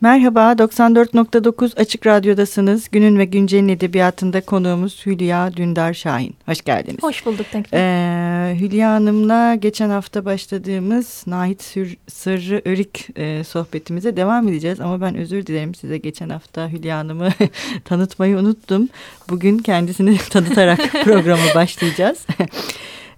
Merhaba, 0.00 0.52
94.9 0.52 1.80
Açık 1.80 2.06
Radyo'dasınız. 2.06 2.88
Günün 2.88 3.18
ve 3.18 3.24
Güncel'in 3.24 3.68
edebiyatında 3.68 4.40
konuğumuz 4.40 5.06
Hülya 5.06 5.56
Dündar 5.56 5.94
Şahin. 5.94 6.34
Hoş 6.46 6.62
geldiniz. 6.62 7.02
Hoş 7.02 7.26
bulduk 7.26 7.46
tekrar. 7.52 7.78
Ee, 7.78 8.56
Hülya 8.60 8.90
Hanım'la 8.90 9.54
geçen 9.54 9.90
hafta 9.90 10.24
başladığımız 10.24 11.24
Nahit 11.26 11.62
Sür, 11.62 11.96
Sırrı 12.08 12.62
Örik 12.64 13.08
e, 13.16 13.44
sohbetimize 13.44 14.16
devam 14.16 14.48
edeceğiz. 14.48 14.80
Ama 14.80 15.00
ben 15.00 15.14
özür 15.14 15.46
dilerim 15.46 15.74
size 15.74 15.98
geçen 15.98 16.28
hafta 16.28 16.68
Hülya 16.68 16.98
Hanım'ı 16.98 17.28
tanıtmayı 17.84 18.36
unuttum. 18.36 18.88
Bugün 19.28 19.58
kendisini 19.58 20.18
tanıtarak 20.30 20.80
programa 21.04 21.54
başlayacağız. 21.54 22.26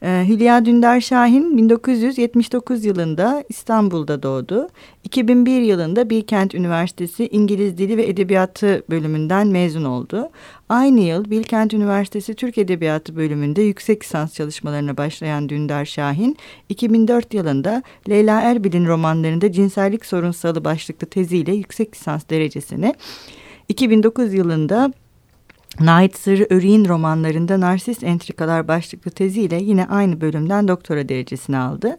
Ee, 0.03 0.25
Hülya 0.29 0.65
Dündar 0.65 1.01
Şahin 1.01 1.57
1979 1.57 2.85
yılında 2.85 3.45
İstanbul'da 3.49 4.23
doğdu. 4.23 4.69
2001 5.05 5.61
yılında 5.61 6.11
Bilkent 6.11 6.55
Üniversitesi 6.55 7.29
İngiliz 7.29 7.79
Dili 7.79 7.97
ve 7.97 8.07
Edebiyatı 8.07 8.83
bölümünden 8.91 9.47
mezun 9.47 9.85
oldu. 9.85 10.31
Aynı 10.69 11.01
yıl 11.01 11.31
Bilkent 11.31 11.75
Üniversitesi 11.75 12.35
Türk 12.35 12.59
Edebiyatı 12.59 13.17
bölümünde 13.17 13.63
yüksek 13.63 14.05
lisans 14.05 14.35
çalışmalarına 14.35 14.97
başlayan 14.97 15.49
Dündar 15.49 15.85
Şahin, 15.85 16.37
2004 16.69 17.35
yılında 17.35 17.83
Leyla 18.09 18.41
Erbil'in 18.41 18.87
romanlarında 18.87 19.53
cinsellik 19.53 20.07
sorunsalı 20.07 20.65
başlıklı 20.65 21.07
teziyle 21.07 21.53
yüksek 21.53 21.95
lisans 21.97 22.23
derecesini, 22.31 22.95
2009 23.69 24.35
yılında 24.35 24.93
Nait 25.81 26.19
Sırrı 26.19 26.47
Örik'in 26.51 26.89
romanlarında 26.89 27.61
Narsist 27.61 28.05
Entrikalar 28.05 28.69
başlıklı 28.69 29.11
teziyle 29.11 29.63
yine 29.63 29.87
aynı 29.87 30.21
bölümden 30.21 30.69
doktora 30.69 31.09
derecesini 31.09 31.57
aldı. 31.57 31.97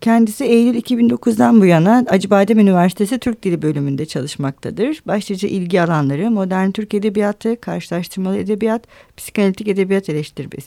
Kendisi 0.00 0.44
Eylül 0.44 0.74
2009'dan 0.74 1.60
bu 1.60 1.66
yana 1.66 2.04
Acıbadem 2.08 2.58
Üniversitesi 2.58 3.18
Türk 3.18 3.42
Dili 3.42 3.62
bölümünde 3.62 4.06
çalışmaktadır. 4.06 5.02
Başlıca 5.06 5.48
ilgi 5.48 5.82
alanları 5.82 6.30
modern 6.30 6.70
Türk 6.70 6.94
edebiyatı, 6.94 7.60
karşılaştırmalı 7.60 8.36
edebiyat, 8.36 8.86
psikanalitik 9.16 9.68
edebiyat 9.68 10.08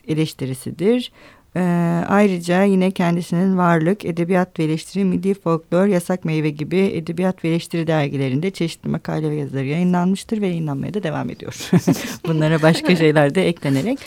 eleştirisidir. 0.08 1.12
Ee, 1.58 2.06
ayrıca 2.08 2.64
yine 2.64 2.92
kendisinin 2.92 3.58
varlık, 3.58 4.06
edebiyat 4.06 4.60
ve 4.60 4.64
eleştiri, 4.64 5.06
milli 5.06 5.34
folklor, 5.34 5.86
yasak 5.86 6.26
meyve 6.26 6.50
gibi 6.50 6.78
edebiyat 6.78 7.44
ve 7.44 7.50
eleştiri 7.50 7.88
dergilerinde 7.88 8.52
çeşitli 8.52 8.90
makale 8.90 9.30
ve 9.30 9.36
yazıları 9.36 9.66
yayınlanmıştır 9.66 10.42
ve 10.42 10.48
yayınlanmaya 10.48 10.94
da 10.94 11.04
devam 11.04 11.30
ediyor. 11.30 11.70
Bunlara 12.28 12.62
başka 12.62 12.96
şeyler 12.96 13.36
de 13.36 13.48
eklenerek. 13.48 14.00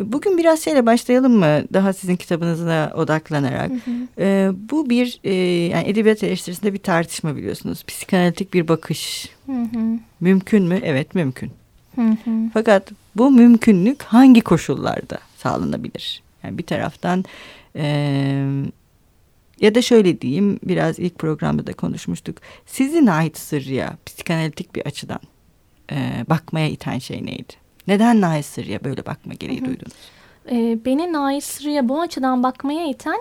Bugün 0.00 0.38
biraz 0.38 0.60
şeyle 0.64 0.86
başlayalım 0.86 1.32
mı? 1.32 1.62
Daha 1.72 1.92
sizin 1.92 2.16
kitabınıza 2.16 2.92
odaklanarak. 2.96 3.70
Hı 3.70 3.74
hı. 3.74 3.90
Ee, 4.18 4.50
bu 4.70 4.90
bir 4.90 5.20
e, 5.24 5.34
yani 5.68 5.88
edebiyat 5.88 6.22
eleştirisinde 6.22 6.72
bir 6.72 6.78
tartışma 6.78 7.36
biliyorsunuz. 7.36 7.84
Psikanalitik 7.84 8.54
bir 8.54 8.68
bakış. 8.68 9.28
Hı 9.46 9.52
hı. 9.52 9.98
Mümkün 10.20 10.62
mü? 10.62 10.80
Evet 10.82 11.14
mümkün. 11.14 11.50
Hı 11.94 12.02
hı. 12.02 12.30
Fakat 12.54 12.90
bu 13.16 13.30
mümkünlük 13.30 14.02
hangi 14.02 14.40
koşullarda 14.40 15.18
sağlanabilir? 15.36 16.22
Yani 16.44 16.58
bir 16.58 16.66
taraftan 16.66 17.24
e, 17.76 17.84
ya 19.60 19.74
da 19.74 19.82
şöyle 19.82 20.20
diyeyim 20.20 20.60
biraz 20.62 20.98
ilk 20.98 21.18
programda 21.18 21.66
da 21.66 21.72
konuşmuştuk. 21.72 22.36
Sizin 22.66 23.06
ait 23.06 23.38
sırrıya 23.38 23.96
psikanalitik 24.06 24.74
bir 24.74 24.86
açıdan 24.86 25.20
e, 25.92 26.24
bakmaya 26.30 26.68
iten 26.68 26.98
şey 26.98 27.26
neydi? 27.26 27.62
Neden 27.88 28.20
Nait 28.20 28.44
Sırrı'ya 28.44 28.84
böyle 28.84 29.06
bakma 29.06 29.34
gereği 29.34 29.60
hı 29.60 29.64
hı. 29.64 29.68
duydunuz? 29.68 29.94
E, 30.50 30.84
beni 30.84 31.12
Nait 31.12 31.44
Sırrı'ya 31.44 31.88
bu 31.88 32.00
açıdan 32.00 32.42
bakmaya 32.42 32.88
iten 32.88 33.18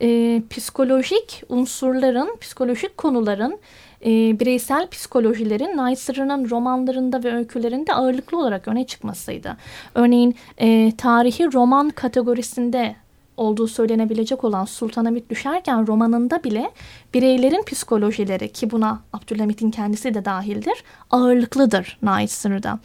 e, 0.00 0.42
psikolojik 0.50 1.42
unsurların, 1.48 2.36
psikolojik 2.40 2.96
konuların, 2.96 3.58
e, 4.04 4.40
bireysel 4.40 4.86
psikolojilerin 4.86 5.76
Nait 5.76 5.98
Sırrı'nın 5.98 6.50
romanlarında 6.50 7.24
ve 7.24 7.34
öykülerinde 7.34 7.94
ağırlıklı 7.94 8.38
olarak 8.38 8.68
öne 8.68 8.86
çıkmasıydı. 8.86 9.56
Örneğin 9.94 10.34
e, 10.58 10.92
tarihi 10.96 11.52
roman 11.52 11.90
kategorisinde 11.90 12.96
olduğu 13.36 13.68
söylenebilecek 13.68 14.44
olan 14.44 14.64
Sultanahmet 14.64 15.30
düşerken 15.30 15.86
romanında 15.86 16.44
bile 16.44 16.70
bireylerin 17.14 17.62
psikolojileri 17.62 18.52
ki 18.52 18.70
buna 18.70 19.00
Abdülhamit'in 19.12 19.70
kendisi 19.70 20.14
de 20.14 20.24
dahildir 20.24 20.84
ağırlıklıdır 21.10 21.98
Nait 22.02 22.30
Sırrı'da. 22.30 22.78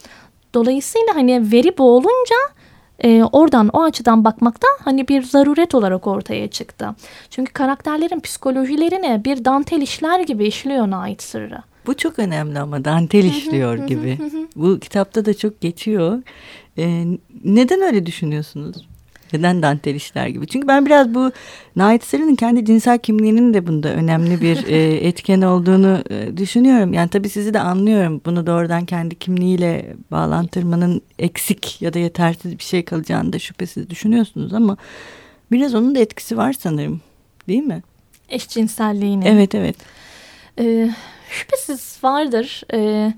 Dolayısıyla 0.54 1.14
hani 1.14 1.52
veri 1.52 1.78
bu 1.78 1.96
olunca 1.96 2.36
e, 3.04 3.22
oradan 3.32 3.68
o 3.72 3.82
açıdan 3.82 4.24
bakmakta 4.24 4.68
hani 4.84 5.08
bir 5.08 5.22
zaruret 5.22 5.74
olarak 5.74 6.06
ortaya 6.06 6.48
çıktı. 6.48 6.88
Çünkü 7.30 7.52
karakterlerin 7.52 8.20
psikolojilerine 8.20 9.24
bir 9.24 9.44
dantel 9.44 9.82
işler 9.82 10.20
gibi 10.20 10.46
işliyor 10.46 10.90
Nait 10.90 11.22
Sırrı. 11.22 11.62
Bu 11.86 11.96
çok 11.96 12.18
önemli 12.18 12.58
ama 12.58 12.84
dantel 12.84 13.24
işliyor 13.24 13.86
gibi. 13.86 14.18
Bu 14.56 14.78
kitapta 14.78 15.24
da 15.24 15.34
çok 15.34 15.60
geçiyor. 15.60 16.22
Ee, 16.78 17.04
neden 17.44 17.80
öyle 17.80 18.06
düşünüyorsunuz? 18.06 18.88
Neden 19.32 19.62
dantel 19.62 19.94
işler 19.94 20.26
gibi? 20.26 20.46
Çünkü 20.46 20.68
ben 20.68 20.86
biraz 20.86 21.14
bu 21.14 21.32
Nait 21.76 22.04
Sarı'nın 22.04 22.34
kendi 22.34 22.64
cinsel 22.64 22.98
kimliğinin 22.98 23.54
de 23.54 23.66
bunda 23.66 23.88
önemli 23.88 24.40
bir 24.40 24.66
e, 24.68 25.06
etken 25.08 25.42
olduğunu 25.42 26.02
e, 26.10 26.36
düşünüyorum. 26.36 26.92
Yani 26.92 27.08
tabii 27.08 27.28
sizi 27.28 27.54
de 27.54 27.60
anlıyorum. 27.60 28.20
Bunu 28.26 28.46
doğrudan 28.46 28.84
kendi 28.84 29.14
kimliğiyle 29.14 29.94
bağlantırmanın 30.10 31.02
eksik 31.18 31.82
ya 31.82 31.94
da 31.94 31.98
yetersiz 31.98 32.58
bir 32.58 32.64
şey 32.64 32.84
kalacağını 32.84 33.32
da 33.32 33.38
şüphesiz 33.38 33.90
düşünüyorsunuz 33.90 34.54
ama 34.54 34.76
biraz 35.52 35.74
onun 35.74 35.94
da 35.94 35.98
etkisi 35.98 36.36
var 36.36 36.52
sanırım. 36.52 37.00
Değil 37.48 37.62
mi? 37.62 37.82
Eşcinselliğinin. 38.28 39.26
Evet 39.26 39.54
evet. 39.54 39.76
Ee, 40.58 40.90
şüphesiz 41.28 41.98
vardır. 42.02 42.62
Ee, 42.72 43.12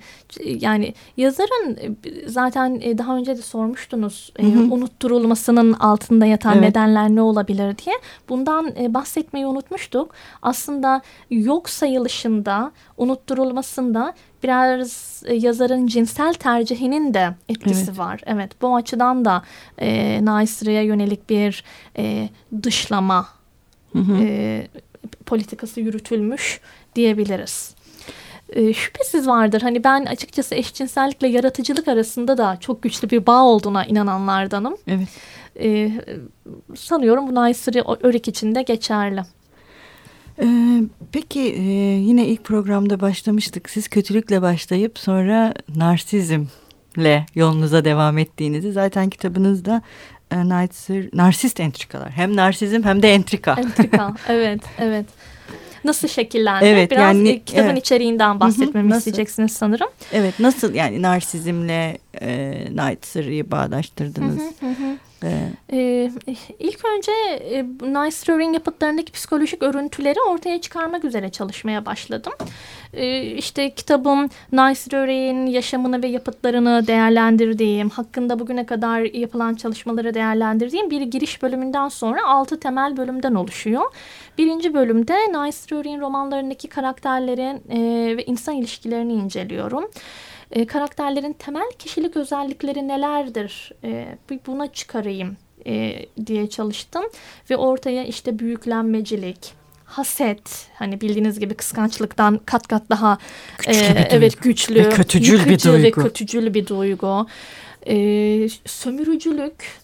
yani 0.44 0.94
yazarın 1.16 1.76
e, 1.76 2.28
zaten 2.28 2.80
e, 2.82 2.98
daha 2.98 3.16
önce 3.16 3.36
de 3.36 3.42
sormuştunuz 3.42 4.32
e, 4.38 4.42
hı 4.42 4.46
hı. 4.46 4.74
unutturulmasının 4.74 5.72
altında 5.72 6.26
yatan 6.26 6.52
evet. 6.52 6.62
nedenler 6.62 7.08
ne 7.08 7.22
olabilir 7.22 7.78
diye. 7.78 7.94
Bundan 8.28 8.74
bahsetmeyi 8.94 9.46
unutmuştuk. 9.46 10.14
Aslında 10.42 11.02
yok 11.30 11.68
sayılışında, 11.68 12.72
unutturulmasında 12.96 14.14
biraz 14.42 15.22
yazarın 15.32 15.86
cinsel 15.86 16.34
tercihinin 16.34 17.14
de 17.14 17.34
etkisi 17.48 17.84
evet. 17.84 17.98
var. 17.98 18.20
Evet 18.26 18.62
bu 18.62 18.76
açıdan 18.76 19.24
da 19.24 19.42
e, 19.78 20.20
Naisri'ye 20.24 20.84
yönelik 20.84 21.30
bir 21.30 21.64
e, 21.98 22.28
dışlama 22.62 23.28
hı 23.92 23.98
hı. 23.98 24.16
E, 24.22 24.68
politikası 25.26 25.80
yürütülmüş 25.80 26.60
diyebiliriz 26.94 27.74
e, 28.52 28.72
şüphesiz 28.72 29.26
vardır. 29.26 29.62
Hani 29.62 29.84
ben 29.84 30.04
açıkçası 30.04 30.54
eşcinsellikle 30.54 31.28
yaratıcılık 31.28 31.88
arasında 31.88 32.38
da 32.38 32.56
çok 32.60 32.82
güçlü 32.82 33.10
bir 33.10 33.26
bağ 33.26 33.44
olduğuna 33.44 33.84
inananlardanım. 33.84 34.76
Evet. 34.86 35.08
E, 35.60 35.92
sanıyorum 36.76 37.28
bu 37.28 37.34
Naysır'ı 37.34 37.84
Örek 38.02 38.28
için 38.28 38.54
de 38.54 38.62
geçerli. 38.62 39.22
Ee, 40.42 40.82
peki 41.12 41.40
e, 41.40 41.62
yine 41.98 42.26
ilk 42.26 42.44
programda 42.44 43.00
başlamıştık. 43.00 43.70
Siz 43.70 43.88
kötülükle 43.88 44.42
başlayıp 44.42 44.98
sonra 44.98 45.54
narsizmle 45.76 47.26
yolunuza 47.34 47.84
devam 47.84 48.18
ettiğinizi 48.18 48.72
zaten 48.72 49.10
kitabınızda 49.10 49.82
e, 50.30 50.48
narsist 51.12 51.60
entrikalar. 51.60 52.10
Hem 52.10 52.36
narsizm 52.36 52.82
hem 52.82 53.02
de 53.02 53.14
entrika. 53.14 53.56
Entrika 53.58 54.14
evet 54.28 54.60
evet 54.78 55.06
nasıl 55.84 56.08
şekillendi? 56.08 56.64
Evet, 56.64 56.90
Biraz 56.90 57.02
yani, 57.02 57.44
kitabın 57.44 57.68
evet. 57.68 57.78
içeriğinden 57.78 58.40
bahsetmemi 58.40 58.96
isteyeceksiniz 58.96 59.52
sanırım. 59.52 59.88
Evet 60.12 60.40
nasıl 60.40 60.74
yani 60.74 61.02
narsizmle 61.02 61.98
e, 62.20 62.50
Night 62.70 63.06
Sırrı'yı 63.06 63.50
bağdaştırdınız? 63.50 64.38
Hı 64.38 64.66
hı 64.66 64.70
hı. 64.70 64.96
Evet. 65.22 65.52
Ee, 65.72 66.10
ilk 66.58 66.84
önce 66.84 67.12
e, 67.12 67.62
Nice 67.64 68.10
Stirring 68.10 68.54
yapıtlarındaki 68.54 69.12
psikolojik 69.12 69.62
örüntüleri 69.62 70.20
ortaya 70.20 70.60
çıkarmak 70.60 71.04
üzere 71.04 71.28
çalışmaya 71.28 71.86
başladım. 71.86 72.32
Ee, 72.92 73.22
işte 73.22 73.70
kitabım 73.70 74.28
Nice 74.52 74.74
Stirring'in 74.74 75.46
yaşamını 75.46 76.02
ve 76.02 76.06
yapıtlarını 76.08 76.86
değerlendirdiğim, 76.86 77.90
hakkında 77.90 78.38
bugüne 78.38 78.66
kadar 78.66 79.00
yapılan 79.00 79.54
çalışmaları 79.54 80.14
değerlendirdiğim 80.14 80.90
bir 80.90 81.02
giriş 81.02 81.42
bölümünden 81.42 81.88
sonra 81.88 82.26
altı 82.26 82.60
temel 82.60 82.96
bölümden 82.96 83.34
oluşuyor. 83.34 83.84
Birinci 84.38 84.74
bölümde 84.74 85.14
Nice 85.14 85.52
Stirring'in 85.52 86.00
romanlarındaki 86.00 86.68
karakterlerin 86.68 87.62
e, 87.70 88.16
ve 88.16 88.24
insan 88.24 88.54
ilişkilerini 88.54 89.12
inceliyorum 89.12 89.84
e, 90.52 90.66
karakterlerin 90.66 91.32
temel 91.32 91.70
kişilik 91.78 92.16
özellikleri 92.16 92.88
nelerdir? 92.88 93.72
E, 93.84 94.18
buna 94.46 94.72
çıkarayım 94.72 95.36
e, 95.66 96.06
diye 96.26 96.50
çalıştım. 96.50 97.04
Ve 97.50 97.56
ortaya 97.56 98.04
işte 98.04 98.38
büyüklenmecilik, 98.38 99.52
haset 99.84 100.68
hani 100.74 101.00
bildiğiniz 101.00 101.38
gibi 101.38 101.54
kıskançlıktan 101.54 102.40
kat 102.46 102.68
kat 102.68 102.82
daha 102.90 103.18
e, 103.66 103.74
evet 104.10 104.42
güçlü 104.42 104.74
ve 104.74 104.88
kötücül 104.88 105.46
bir 105.46 105.62
duygu 105.62 105.82
ve 105.82 105.90
kötücül 105.90 106.54
bir 106.54 106.66
duygu. 106.66 107.26
E, 107.86 107.96
sömürücülük 108.66 109.80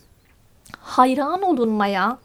hayran 0.79 1.43
olunmaya 1.43 2.19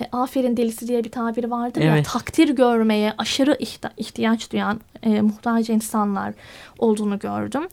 e, 0.00 0.08
aferin 0.12 0.56
delisi 0.56 0.88
diye 0.88 1.04
bir 1.04 1.10
tabir 1.10 1.44
vardır 1.44 1.80
Evet. 1.84 1.96
ya 1.96 2.12
takdir 2.12 2.48
görmeye 2.48 3.12
aşırı 3.18 3.58
ihtiyaç 3.96 4.52
duyan 4.52 4.80
e, 5.02 5.20
muhtaç 5.20 5.70
insanlar 5.70 6.34
olduğunu 6.78 7.18
gördüm. 7.18 7.68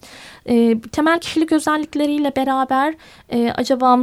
E, 0.46 0.80
temel 0.80 1.20
kişilik 1.20 1.52
özellikleriyle 1.52 2.36
beraber 2.36 2.94
e, 3.28 3.50
acaba 3.50 3.98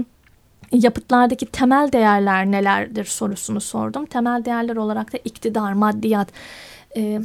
yapıtlardaki 0.71 1.45
temel 1.45 1.91
değerler 1.91 2.45
nelerdir 2.45 3.05
sorusunu 3.05 3.61
sordum. 3.61 4.05
Temel 4.05 4.45
değerler 4.45 4.75
olarak 4.75 5.13
da 5.13 5.17
iktidar, 5.17 5.73
maddiyat. 5.73 6.27
E, 6.97 7.21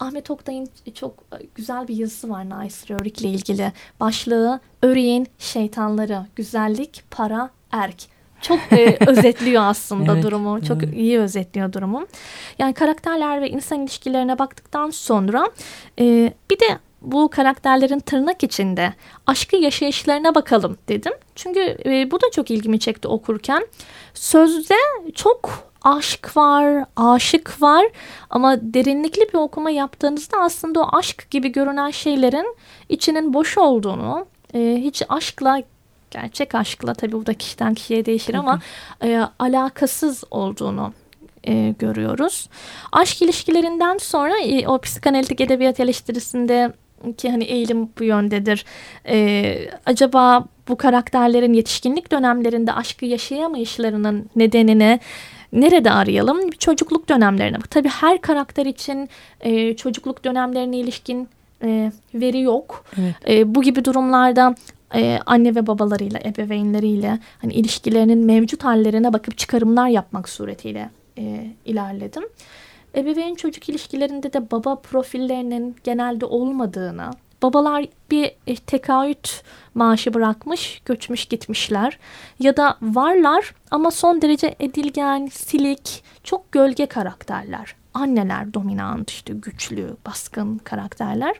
Ahmet 0.00 0.30
Oktay'ın 0.30 0.68
çok 0.94 1.24
güzel 1.54 1.88
bir 1.88 1.96
yazısı 1.96 2.30
var 2.30 2.44
Nice 2.44 2.76
Rörik 2.90 3.20
ile 3.20 3.28
ilgili. 3.28 3.72
Başlığı 4.00 4.60
Öreğin 4.82 5.26
Şeytanları, 5.38 6.26
Güzellik, 6.36 7.04
Para, 7.10 7.50
Erk. 7.72 8.15
Çok 8.48 8.58
e, 8.72 8.98
özetliyor 9.06 9.62
aslında 9.62 10.12
Evet, 10.12 10.24
durumu. 10.24 10.64
Çok 10.64 10.84
evet. 10.84 10.94
iyi 10.94 11.18
özetliyor 11.18 11.72
durumu. 11.72 12.06
Yani 12.58 12.74
karakterler 12.74 13.42
ve 13.42 13.50
insan 13.50 13.82
ilişkilerine 13.82 14.38
baktıktan 14.38 14.90
sonra 14.90 15.50
e, 16.00 16.32
bir 16.50 16.60
de 16.60 16.78
bu 17.02 17.28
karakterlerin 17.28 17.98
tırnak 17.98 18.42
içinde 18.42 18.94
aşkı 19.26 19.56
yaşayışlarına 19.56 20.34
bakalım 20.34 20.78
dedim. 20.88 21.12
Çünkü 21.34 21.76
e, 21.86 22.10
bu 22.10 22.20
da 22.20 22.26
çok 22.32 22.50
ilgimi 22.50 22.80
çekti 22.80 23.08
okurken. 23.08 23.66
Sözde 24.14 24.74
çok 25.14 25.50
aşk 25.82 26.36
var, 26.36 26.84
aşık 26.96 27.62
var 27.62 27.86
ama 28.30 28.56
derinlikli 28.60 29.28
bir 29.28 29.38
okuma 29.38 29.70
yaptığınızda 29.70 30.38
aslında 30.38 30.80
o 30.80 30.96
aşk 30.96 31.30
gibi 31.30 31.52
görünen 31.52 31.90
şeylerin 31.90 32.56
içinin 32.88 33.34
boş 33.34 33.58
olduğunu, 33.58 34.26
e, 34.54 34.76
hiç 34.78 35.02
aşkla 35.08 35.62
gerçek 36.10 36.54
aşkla 36.54 36.94
tabii 36.94 37.12
bu 37.12 37.26
da 37.26 37.34
kişiden 37.34 37.74
kişiye 37.74 38.06
değişir 38.06 38.34
ama 38.34 38.60
e, 39.02 39.22
alakasız 39.38 40.24
olduğunu 40.30 40.92
e, 41.44 41.74
görüyoruz. 41.78 42.48
Aşk 42.92 43.22
ilişkilerinden 43.22 43.98
sonra 43.98 44.38
e, 44.38 44.68
o 44.68 44.78
psikanalitik 44.78 45.40
edebiyat 45.40 45.80
eleştirisinde 45.80 46.72
ki 47.16 47.30
hani 47.30 47.44
eğilim 47.44 47.88
bu 47.98 48.04
yöndedir. 48.04 48.64
E, 49.08 49.56
acaba 49.86 50.44
bu 50.68 50.76
karakterlerin 50.76 51.52
yetişkinlik 51.52 52.12
dönemlerinde 52.12 52.72
aşkı 52.72 53.04
yaşayamayışlarının 53.04 54.30
nedenini 54.36 55.00
nerede 55.52 55.90
arayalım? 55.90 56.50
Çocukluk 56.50 57.08
dönemlerine. 57.08 57.56
Tabii 57.70 57.88
her 57.88 58.20
karakter 58.20 58.66
için 58.66 59.08
e, 59.40 59.76
çocukluk 59.76 60.24
dönemlerine 60.24 60.76
ilişkin 60.76 61.28
e, 61.62 61.92
veri 62.14 62.40
yok. 62.40 62.84
Evet. 63.00 63.14
E, 63.28 63.54
bu 63.54 63.62
gibi 63.62 63.84
durumlarda 63.84 64.54
e, 64.94 65.18
anne 65.26 65.54
ve 65.54 65.66
babalarıyla, 65.66 66.20
ebeveynleriyle 66.24 67.18
hani 67.40 67.52
ilişkilerinin 67.52 68.26
mevcut 68.26 68.64
hallerine 68.64 69.12
bakıp 69.12 69.38
çıkarımlar 69.38 69.88
yapmak 69.88 70.28
suretiyle 70.28 70.90
e, 71.18 71.50
ilerledim. 71.64 72.22
Ebeveyn 72.96 73.34
çocuk 73.34 73.68
ilişkilerinde 73.68 74.32
de 74.32 74.50
baba 74.50 74.76
profillerinin 74.76 75.76
genelde 75.84 76.26
olmadığını, 76.26 77.10
babalar 77.42 77.86
bir 78.10 78.32
e, 78.46 78.56
tekahüt 78.56 79.42
maaşı 79.74 80.14
bırakmış, 80.14 80.82
göçmüş 80.84 81.24
gitmişler 81.24 81.98
ya 82.40 82.56
da 82.56 82.76
varlar 82.82 83.54
ama 83.70 83.90
son 83.90 84.22
derece 84.22 84.54
edilgen, 84.60 85.26
silik, 85.26 86.04
çok 86.24 86.52
gölge 86.52 86.86
karakterler. 86.86 87.74
Anneler 87.94 88.54
dominant, 88.54 89.10
işte 89.10 89.32
güçlü, 89.32 89.96
baskın 90.06 90.58
karakterler. 90.58 91.36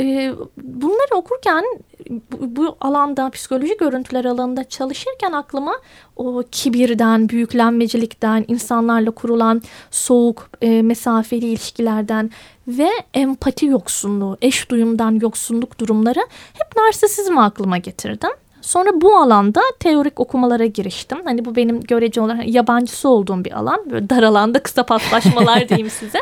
Ee, 0.00 0.32
bunları 0.56 1.14
okurken 1.14 1.64
bu, 2.10 2.56
bu 2.56 2.76
alanda 2.80 3.30
psikoloji 3.30 3.76
görüntüler 3.76 4.24
alanında 4.24 4.64
çalışırken 4.64 5.32
aklıma 5.32 5.74
o 6.16 6.42
kibirden, 6.50 7.28
büyüklenmecilikten, 7.28 8.44
insanlarla 8.48 9.10
kurulan 9.10 9.62
soğuk, 9.90 10.50
e, 10.62 10.82
mesafeli 10.82 11.46
ilişkilerden 11.46 12.30
ve 12.68 12.88
empati 13.14 13.66
yoksunluğu, 13.66 14.36
eş 14.42 14.70
duyumdan 14.70 15.20
yoksunluk 15.20 15.78
durumları 15.78 16.20
hep 16.52 16.76
narsisizmi 16.76 17.40
aklıma 17.40 17.78
getirdim. 17.78 18.30
Sonra 18.64 19.00
bu 19.00 19.16
alanda 19.16 19.60
teorik 19.80 20.20
okumalara 20.20 20.66
giriştim. 20.66 21.18
Hani 21.24 21.44
bu 21.44 21.56
benim 21.56 21.80
görece 21.80 22.20
olarak 22.20 22.48
yabancısı 22.48 23.08
olduğum 23.08 23.44
bir 23.44 23.52
alan. 23.52 23.90
Böyle 23.90 24.10
dar 24.10 24.22
alanda 24.22 24.62
kısa 24.62 24.86
paslaşmalar 24.86 25.68
diyeyim 25.68 25.90
size. 25.90 26.18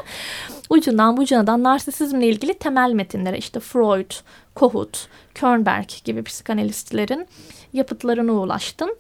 Ucundan 0.71 1.17
bucundan 1.17 1.63
narsisizmle 1.63 2.27
ilgili 2.29 2.55
temel 2.55 2.93
metinlere 2.93 3.39
işte 3.39 3.61
Freud, 3.61 4.11
Kohut, 4.55 5.09
Kernberg 5.35 5.89
gibi 6.05 6.23
psikanalistlerin 6.23 7.27
yapıtlarına 7.73 8.33
ulaştım. 8.33 8.91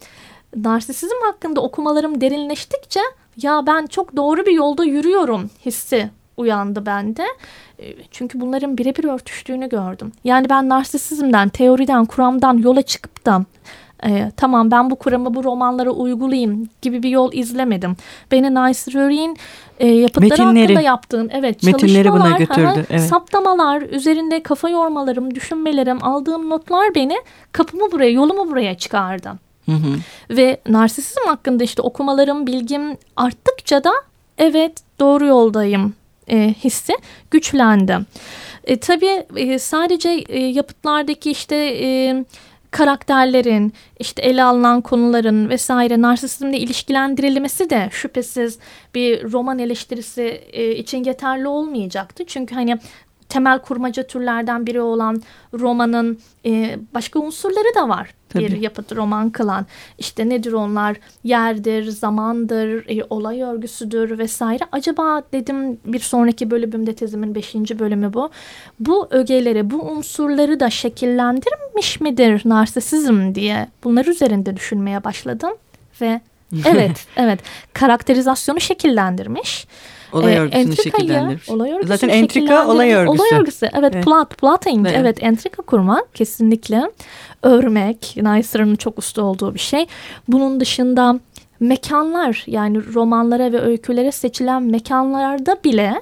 Narsisizm 0.56 1.14
hakkında 1.24 1.60
okumalarım 1.60 2.20
derinleştikçe 2.20 3.00
ya 3.42 3.66
ben 3.66 3.86
çok 3.86 4.16
doğru 4.16 4.46
bir 4.46 4.52
yolda 4.52 4.84
yürüyorum 4.84 5.50
hissi 5.66 6.10
uyandı 6.36 6.86
bende. 6.86 7.24
E, 7.78 7.94
Çünkü 8.10 8.40
bunların 8.40 8.78
birebir 8.78 9.04
örtüştüğünü 9.04 9.68
gördüm. 9.68 10.12
Yani 10.24 10.48
ben 10.48 10.68
narsisizmden, 10.68 11.48
teoriden, 11.48 12.04
kuramdan 12.06 12.58
yola 12.58 12.82
çıkıp 12.82 13.26
da 13.26 13.44
e, 14.06 14.32
tamam 14.36 14.70
ben 14.70 14.90
bu 14.90 14.96
kuramı 14.96 15.34
bu 15.34 15.44
romanlara 15.44 15.90
uygulayayım 15.90 16.68
gibi 16.82 17.02
bir 17.02 17.10
yol 17.10 17.32
izlemedim. 17.32 17.96
Beni 18.30 18.50
Nice 18.50 18.98
Röry'in 18.98 19.36
e, 19.78 19.88
yapıtları 19.88 20.28
Metinleri. 20.28 20.62
hakkında 20.62 20.80
yaptığım 20.80 21.28
evet 21.32 21.62
Metinleri 21.62 22.12
buna 22.12 22.30
götürdü, 22.30 22.86
evet. 22.90 23.00
saptamalar, 23.00 23.82
üzerinde 23.82 24.42
kafa 24.42 24.68
yormalarım, 24.68 25.34
düşünmelerim, 25.34 26.04
aldığım 26.04 26.50
notlar 26.50 26.94
beni 26.94 27.16
kapımı 27.52 27.92
buraya, 27.92 28.10
yolumu 28.10 28.50
buraya 28.50 28.78
çıkardı. 28.78 29.32
Hı 29.66 29.72
hı. 29.72 29.98
Ve 30.30 30.60
narsisizm 30.68 31.26
hakkında 31.26 31.64
işte 31.64 31.82
okumalarım, 31.82 32.46
bilgim 32.46 32.96
arttıkça 33.16 33.84
da 33.84 33.92
evet 34.38 34.72
doğru 35.00 35.26
yoldayım 35.26 35.94
e, 36.30 36.54
hissi 36.64 36.92
güçlendi. 37.30 37.98
E, 38.64 38.76
tabii 38.76 39.24
e, 39.36 39.58
sadece 39.58 40.08
e, 40.10 40.40
yapıtlardaki 40.40 41.30
işte 41.30 41.56
e, 41.56 42.24
karakterlerin, 42.72 43.72
işte 43.98 44.22
ele 44.22 44.42
alınan 44.42 44.80
konuların 44.80 45.48
vesaire 45.48 46.00
narsisizmle 46.00 46.58
ilişkilendirilmesi 46.58 47.70
de 47.70 47.88
şüphesiz 47.92 48.58
bir 48.94 49.32
roman 49.32 49.58
eleştirisi 49.58 50.22
e, 50.52 50.76
için 50.76 51.04
yeterli 51.04 51.48
olmayacaktı. 51.48 52.24
Çünkü 52.26 52.54
hani 52.54 52.78
temel 53.32 53.58
kurmaca 53.58 54.02
türlerden 54.02 54.66
biri 54.66 54.80
olan 54.80 55.22
romanın 55.54 56.18
e, 56.46 56.78
başka 56.94 57.18
unsurları 57.18 57.74
da 57.74 57.88
var. 57.88 58.14
Bir 58.34 58.48
Tabii. 58.48 58.64
yapıt 58.64 58.96
roman 58.96 59.30
kılan. 59.30 59.66
İşte 59.98 60.28
nedir 60.28 60.52
onlar? 60.52 60.96
Yerdir, 61.24 61.84
zamandır, 61.84 62.98
e, 62.98 63.04
olay 63.10 63.42
örgüsüdür 63.42 64.18
vesaire. 64.18 64.64
Acaba 64.72 65.22
dedim 65.32 65.78
bir 65.84 65.98
sonraki 65.98 66.50
bölümümde 66.50 66.94
tezimin 66.94 67.34
beşinci 67.34 67.78
bölümü 67.78 68.12
bu. 68.12 68.30
Bu 68.80 69.08
ögeleri, 69.10 69.70
bu 69.70 69.82
unsurları 69.82 70.60
da 70.60 70.70
şekillendirmiş 70.70 72.00
midir 72.00 72.42
narsisizm 72.44 73.34
diye 73.34 73.68
bunlar 73.84 74.04
üzerinde 74.04 74.56
düşünmeye 74.56 75.04
başladım. 75.04 75.52
Ve 76.00 76.20
evet, 76.66 77.06
evet 77.16 77.40
karakterizasyonu 77.72 78.60
şekillendirmiş. 78.60 79.66
Olay 80.12 80.34
Ee, 80.36 80.40
örgüsünü. 80.40 80.62
Olay 81.48 81.70
örgüsünü 81.72 81.96
Zaten 81.98 82.08
entrika 82.08 82.68
olay 82.68 82.92
örgüsü. 82.92 83.18
Olay 83.22 83.40
örgüsü 83.40 83.66
evet, 83.74 83.92
Evet. 83.94 84.04
plot, 84.04 84.38
plotting 84.38 84.86
Evet. 84.86 84.96
evet. 85.00 85.22
entrika 85.22 85.62
kurmak 85.62 86.14
kesinlikle. 86.14 86.90
Örmek 87.42 88.14
Neisser'ın 88.22 88.76
çok 88.76 88.98
usta 88.98 89.22
olduğu 89.22 89.54
bir 89.54 89.58
şey. 89.60 89.86
Bunun 90.28 90.60
dışında 90.60 91.20
mekanlar 91.60 92.44
yani 92.46 92.94
romanlara 92.94 93.52
ve 93.52 93.60
öykülere 93.60 94.12
seçilen 94.12 94.62
mekanlarda 94.62 95.56
bile 95.64 95.94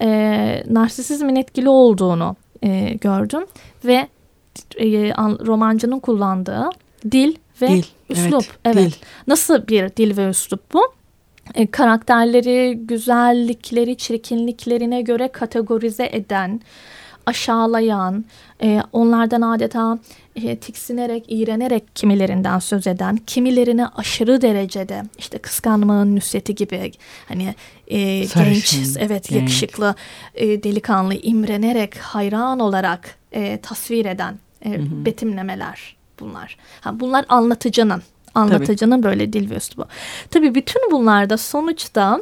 e, 0.00 0.62
narsisizmin 0.70 1.36
etkili 1.36 1.68
olduğunu 1.68 2.36
e, 2.62 2.94
gördüm 3.00 3.42
ve 3.84 4.08
e, 4.76 5.12
an- 5.12 5.38
romancının 5.46 5.98
kullandığı 6.00 6.70
dil 7.10 7.34
ve 7.62 7.68
Dil, 7.68 7.82
üslup 8.10 8.44
evet, 8.64 8.76
evet, 8.76 8.76
dil. 8.76 8.92
nasıl 9.26 9.66
bir 9.68 9.96
dil 9.96 10.16
ve 10.16 10.28
üslup 10.28 10.72
bu? 10.72 10.82
E, 11.54 11.66
karakterleri, 11.66 12.78
güzellikleri, 12.82 13.96
çirkinliklerine 13.96 15.02
göre 15.02 15.28
kategorize 15.28 16.08
eden, 16.12 16.60
aşağılayan, 17.26 18.24
e, 18.62 18.82
onlardan 18.92 19.40
adeta 19.40 19.98
e, 20.36 20.56
tiksinerek, 20.56 21.24
iğrenerek 21.28 21.96
kimilerinden 21.96 22.58
söz 22.58 22.86
eden, 22.86 23.16
kimilerini 23.16 23.86
aşırı 23.86 24.42
derecede 24.42 25.02
işte 25.18 25.38
kıskanmanın 25.38 26.16
nüsreti 26.16 26.54
gibi 26.54 26.92
hani 27.28 27.54
e, 27.88 28.26
Sarışın, 28.26 28.84
genç, 28.84 28.96
evet 28.98 29.28
genç. 29.28 29.40
yakışıklı, 29.40 29.94
e, 30.34 30.62
delikanlı, 30.62 31.14
imrenerek, 31.14 31.98
hayran 31.98 32.60
olarak 32.60 33.16
e, 33.32 33.60
tasvir 33.60 34.04
eden 34.04 34.38
e, 34.64 35.04
betimlemeler 35.04 35.96
bunlar. 36.20 36.56
Ha, 36.80 37.00
bunlar 37.00 37.24
anlatıcının 37.28 38.02
anlatıcının 38.36 39.02
böyle 39.02 39.32
dil 39.32 39.50
ve 39.50 39.54
üslubu. 39.54 39.86
Tabii 40.30 40.54
bütün 40.54 40.90
bunlarda 40.90 41.36
sonuçta 41.36 42.20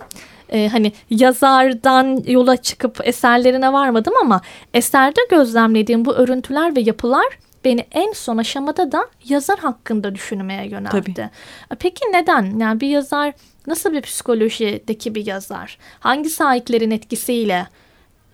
e, 0.49 0.68
hani 0.68 0.92
yazardan 1.11 2.23
yola 2.26 2.56
çıkıp 2.56 3.00
eserlerine 3.04 3.73
varmadım 3.73 4.14
ama 4.21 4.40
eserde 4.75 5.21
gözlemlediğim 5.30 6.04
bu 6.04 6.14
örüntüler 6.14 6.76
ve 6.76 6.80
yapılar 6.80 7.38
beni 7.64 7.87
en 7.92 8.12
son 8.12 8.37
aşamada 8.37 8.92
da 8.92 9.06
yazar 9.28 9.59
hakkında 9.59 10.14
düşünmeye 10.14 10.68
yöneltti. 10.68 11.14
Tabii. 11.14 11.30
Peki 11.78 12.04
neden? 12.12 12.59
Yani 12.59 12.80
bir 12.80 12.88
yazar 12.88 13.35
nasıl 13.66 13.92
bir 13.92 14.00
psikolojideki 14.00 15.14
bir 15.14 15.26
yazar? 15.26 15.78
Hangi 16.00 16.30
sahiplerin 16.30 16.90
etkisiyle 16.90 17.66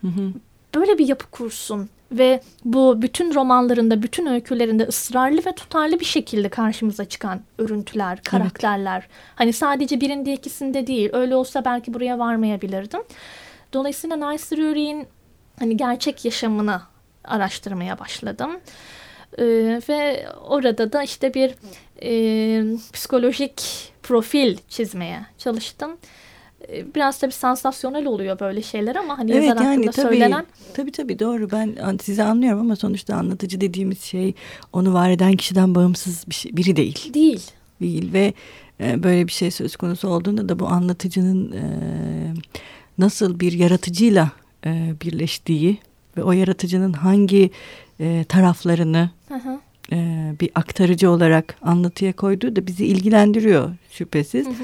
hı 0.00 0.06
hı. 0.06 0.32
böyle 0.74 0.98
bir 0.98 1.08
yapı 1.08 1.26
kursun? 1.26 1.90
Ve 2.12 2.40
bu 2.64 3.02
bütün 3.02 3.34
romanlarında, 3.34 4.02
bütün 4.02 4.26
öykülerinde 4.26 4.84
ısrarlı 4.84 5.40
ve 5.46 5.52
tutarlı 5.52 6.00
bir 6.00 6.04
şekilde 6.04 6.48
karşımıza 6.48 7.04
çıkan 7.04 7.40
örüntüler, 7.58 8.22
karakterler. 8.22 8.98
Evet. 8.98 9.10
Hani 9.34 9.52
sadece 9.52 10.00
birinde 10.00 10.32
ikisinde 10.32 10.86
değil. 10.86 11.10
Öyle 11.12 11.36
olsa 11.36 11.64
belki 11.64 11.94
buraya 11.94 12.18
varmayabilirdim. 12.18 13.00
Dolayısıyla 13.72 14.16
Nice 14.16 14.56
Drury'in 14.56 15.06
hani 15.58 15.76
gerçek 15.76 16.24
yaşamını 16.24 16.80
araştırmaya 17.24 17.98
başladım. 17.98 18.60
Ee, 19.38 19.80
ve 19.88 20.26
orada 20.48 20.92
da 20.92 21.02
işte 21.02 21.34
bir 21.34 21.54
e, 22.02 22.76
psikolojik 22.92 23.62
profil 24.02 24.56
çizmeye 24.68 25.20
çalıştım. 25.38 25.96
Ee, 26.72 26.94
biraz 26.94 27.18
tabii 27.18 27.32
sansasyonel 27.32 28.06
oluyor 28.06 28.40
böyle 28.40 28.62
şeyler 28.62 28.96
ama 28.96 29.18
hani 29.18 29.32
evet, 29.32 29.44
yazar 29.44 29.62
yani, 29.62 29.68
hakkında 29.68 29.90
tabii, 29.90 30.06
söylenen. 30.06 30.46
Tabii 30.74 30.92
tabii 30.92 31.18
doğru 31.18 31.50
ben 31.50 31.98
sizi 32.02 32.22
anlıyorum 32.22 32.60
ama 32.60 32.76
sonuçta 32.76 33.16
anlatıcı 33.16 33.60
dediğimiz 33.60 34.00
şey 34.00 34.34
onu 34.72 34.94
var 34.94 35.10
eden 35.10 35.32
kişiden 35.32 35.74
bağımsız 35.74 36.24
bir 36.28 36.34
şey, 36.34 36.56
biri 36.56 36.76
değil. 36.76 37.14
Değil. 37.14 37.42
Değil 37.80 38.12
ve 38.12 38.34
e, 38.80 39.02
böyle 39.02 39.26
bir 39.26 39.32
şey 39.32 39.50
söz 39.50 39.76
konusu 39.76 40.08
olduğunda 40.08 40.48
da 40.48 40.58
bu 40.58 40.66
anlatıcının 40.66 41.52
e, 41.52 41.62
nasıl 42.98 43.40
bir 43.40 43.52
yaratıcıyla 43.52 44.30
e, 44.66 44.94
birleştiği 45.04 45.78
ve 46.16 46.22
o 46.22 46.32
yaratıcının 46.32 46.92
hangi 46.92 47.50
e, 48.00 48.24
taraflarını 48.28 49.10
hı 49.28 49.34
hı. 49.34 49.58
E, 49.92 50.32
bir 50.40 50.50
aktarıcı 50.54 51.10
olarak 51.10 51.56
anlatıya 51.62 52.12
koyduğu 52.12 52.56
da 52.56 52.66
bizi 52.66 52.86
ilgilendiriyor 52.86 53.70
şüphesiz. 53.90 54.46
Hı 54.46 54.50
hı. 54.50 54.54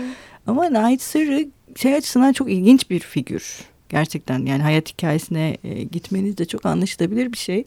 Ama 0.47 0.73
Nait 0.73 1.03
Sırrı 1.03 1.47
şey 1.77 1.95
açısından 1.95 2.33
çok 2.33 2.51
ilginç 2.51 2.91
bir 2.91 3.01
figür. 3.01 3.61
Gerçekten 3.89 4.47
yani 4.47 4.63
hayat 4.63 4.89
hikayesine 4.89 5.57
e, 5.65 5.83
gitmeniz 5.83 6.39
de 6.39 6.45
çok 6.45 6.67
anlaşılabilir 6.67 7.33
bir 7.33 7.39
şey. 7.39 7.65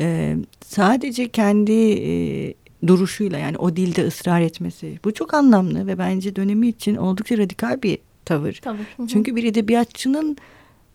E, 0.00 0.36
sadece 0.66 1.28
kendi 1.28 1.72
e, 1.72 2.54
duruşuyla 2.86 3.38
yani 3.38 3.58
o 3.58 3.76
dilde 3.76 4.06
ısrar 4.06 4.40
etmesi 4.40 4.98
bu 5.04 5.14
çok 5.14 5.34
anlamlı 5.34 5.86
ve 5.86 5.98
bence 5.98 6.36
dönemi 6.36 6.68
için 6.68 6.96
oldukça 6.96 7.38
radikal 7.38 7.82
bir 7.82 7.98
tavır. 8.24 8.60
hı. 9.02 9.06
Çünkü 9.06 9.36
bir 9.36 9.44
edebiyatçının 9.44 10.36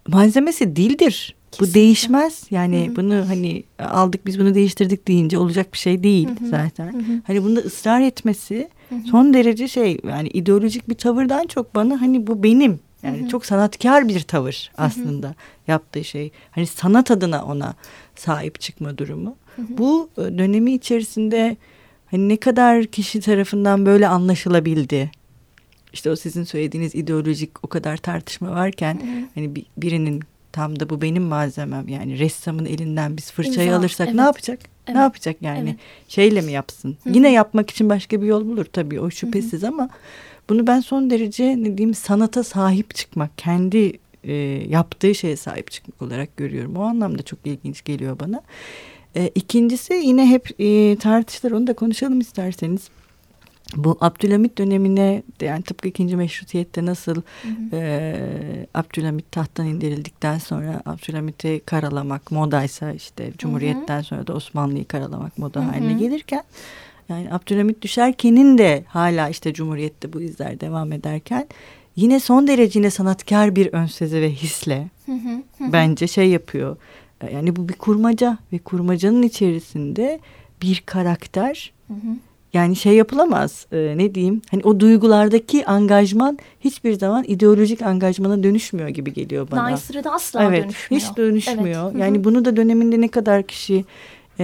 malzemesi 0.07 0.75
dildir. 0.75 1.35
Kesinlikle. 1.51 1.71
Bu 1.71 1.73
değişmez. 1.73 2.43
Yani 2.51 2.87
Hı-hı. 2.87 2.95
bunu 2.95 3.29
hani 3.29 3.63
aldık 3.79 4.25
biz 4.25 4.39
bunu 4.39 4.55
değiştirdik 4.55 5.07
deyince 5.07 5.37
olacak 5.37 5.73
bir 5.73 5.77
şey 5.77 6.03
değil 6.03 6.27
Hı-hı. 6.27 6.49
zaten. 6.49 6.93
Hı-hı. 6.93 7.21
Hani 7.27 7.43
bunda 7.43 7.59
ısrar 7.59 8.01
etmesi 8.01 8.69
Hı-hı. 8.89 8.99
son 9.11 9.33
derece 9.33 9.67
şey 9.67 9.99
yani 10.07 10.27
ideolojik 10.27 10.89
bir 10.89 10.95
tavırdan 10.95 11.47
çok 11.47 11.75
bana 11.75 12.01
hani 12.01 12.27
bu 12.27 12.43
benim 12.43 12.79
yani 13.03 13.19
Hı-hı. 13.21 13.29
çok 13.29 13.45
sanatkar 13.45 14.07
bir 14.07 14.19
tavır 14.19 14.71
aslında 14.77 15.27
Hı-hı. 15.27 15.35
yaptığı 15.67 16.03
şey. 16.03 16.31
Hani 16.51 16.67
sanat 16.67 17.11
adına 17.11 17.45
ona 17.45 17.73
sahip 18.15 18.59
çıkma 18.59 18.97
durumu. 18.97 19.35
Hı-hı. 19.55 19.65
Bu 19.69 20.09
e, 20.17 20.21
dönemi 20.21 20.73
içerisinde 20.73 21.57
hani 22.11 22.29
ne 22.29 22.37
kadar 22.37 22.85
kişi 22.85 23.21
tarafından 23.21 23.85
böyle 23.85 24.07
anlaşılabildi. 24.07 25.11
İşte 25.93 26.11
o 26.11 26.15
sizin 26.15 26.43
söylediğiniz 26.43 26.95
ideolojik 26.95 27.63
o 27.65 27.67
kadar 27.67 27.97
tartışma 27.97 28.51
varken 28.51 28.93
Hı-hı. 28.93 29.25
hani 29.35 29.65
birinin 29.77 30.23
tam 30.51 30.79
da 30.79 30.89
bu 30.89 31.01
benim 31.01 31.23
malzemem 31.23 31.87
yani 31.87 32.19
ressamın 32.19 32.65
elinden 32.65 33.17
biz 33.17 33.31
fırçayı 33.31 33.67
İmza, 33.67 33.77
alırsak 33.77 34.07
evet. 34.07 34.15
ne 34.15 34.21
yapacak? 34.21 34.59
Evet. 34.87 34.95
Ne 34.95 35.01
yapacak 35.01 35.35
yani? 35.41 35.69
Evet. 35.69 35.79
Şeyle 36.07 36.41
mi 36.41 36.51
yapsın? 36.51 36.97
Hı-hı. 37.03 37.13
Yine 37.13 37.31
yapmak 37.31 37.69
için 37.69 37.89
başka 37.89 38.21
bir 38.21 38.27
yol 38.27 38.45
bulur 38.45 38.65
tabii 38.65 38.99
o 38.99 39.11
şüphesiz 39.11 39.61
Hı-hı. 39.61 39.69
ama 39.69 39.89
bunu 40.49 40.67
ben 40.67 40.79
son 40.79 41.09
derece 41.09 41.63
ne 41.63 41.77
diyeyim 41.77 41.93
sanata 41.93 42.43
sahip 42.43 42.95
çıkmak, 42.95 43.37
kendi 43.37 43.99
e, 44.23 44.33
yaptığı 44.69 45.15
şeye 45.15 45.35
sahip 45.35 45.71
çıkmak 45.71 46.01
olarak 46.01 46.37
görüyorum. 46.37 46.75
O 46.75 46.81
anlamda 46.81 47.23
çok 47.23 47.39
ilginç 47.45 47.83
geliyor 47.83 48.19
bana. 48.19 48.41
E, 49.15 49.27
ikincisi 49.35 49.93
yine 49.93 50.29
hep 50.29 50.61
e, 50.61 50.95
tartışılır 50.95 51.51
onu 51.51 51.67
da 51.67 51.73
konuşalım 51.73 52.19
isterseniz 52.19 52.89
bu 53.75 53.97
Abdülhamit 54.01 54.57
dönemine 54.57 55.23
yani 55.41 55.63
tıpkı 55.63 55.87
ikinci 55.87 56.15
meşrutiyette 56.15 56.85
nasıl 56.85 57.15
hı 57.15 57.47
hı. 57.47 57.75
E, 57.75 58.67
Abdülhamit 58.73 59.31
tahttan 59.31 59.65
indirildikten 59.65 60.37
sonra 60.37 60.81
Abdülhamit'i 60.85 61.61
karalamak 61.65 62.31
modaysa 62.31 62.91
işte 62.91 63.31
Cumhuriyet'ten 63.37 63.95
hı 63.95 63.99
hı. 63.99 64.03
sonra 64.03 64.27
da 64.27 64.33
Osmanlı'yı 64.33 64.85
karalamak 64.85 65.37
moda 65.37 65.59
hı 65.59 65.63
hı. 65.63 65.71
haline 65.71 65.93
gelirken 65.93 66.43
yani 67.09 67.33
Abdülhamit 67.33 67.81
düşerkenin 67.81 68.57
de 68.57 68.83
hala 68.87 69.29
işte 69.29 69.53
Cumhuriyet'te 69.53 70.13
bu 70.13 70.21
izler 70.21 70.59
devam 70.59 70.91
ederken 70.91 71.47
yine 71.95 72.19
son 72.19 72.47
derece 72.47 72.79
yine 72.79 72.89
sanatkar 72.89 73.55
bir 73.55 73.73
önsezi 73.73 74.21
ve 74.21 74.31
hisle 74.31 74.87
hı 75.05 75.11
hı. 75.11 75.63
Hı. 75.63 75.73
bence 75.73 76.07
şey 76.07 76.29
yapıyor. 76.29 76.77
Yani 77.33 77.55
bu 77.55 77.69
bir 77.69 77.73
kurmaca 77.73 78.37
ve 78.53 78.57
kurmacanın 78.57 79.23
içerisinde 79.23 80.19
bir 80.61 80.83
karakter 80.85 81.71
hı 81.87 81.93
hı 81.93 82.28
yani 82.53 82.75
şey 82.75 82.93
yapılamaz 82.93 83.65
e, 83.71 83.93
ne 83.97 84.15
diyeyim 84.15 84.41
hani 84.51 84.63
o 84.63 84.79
duygulardaki 84.79 85.65
angajman 85.65 86.39
hiçbir 86.59 86.93
zaman 86.93 87.23
ideolojik 87.27 87.81
angajmana 87.81 88.43
dönüşmüyor 88.43 88.89
gibi 88.89 89.13
geliyor 89.13 89.47
bana. 89.51 89.63
Naysır'da 89.63 90.11
asla 90.11 90.43
evet, 90.43 90.63
dönüşmüyor. 90.63 91.01
Hiç 91.01 91.17
dönüşmüyor. 91.17 91.91
Evet. 91.91 92.01
Yani 92.01 92.23
bunu 92.23 92.45
da 92.45 92.57
döneminde 92.57 93.01
ne 93.01 93.07
kadar 93.07 93.43
kişi 93.43 93.85
e, 94.39 94.43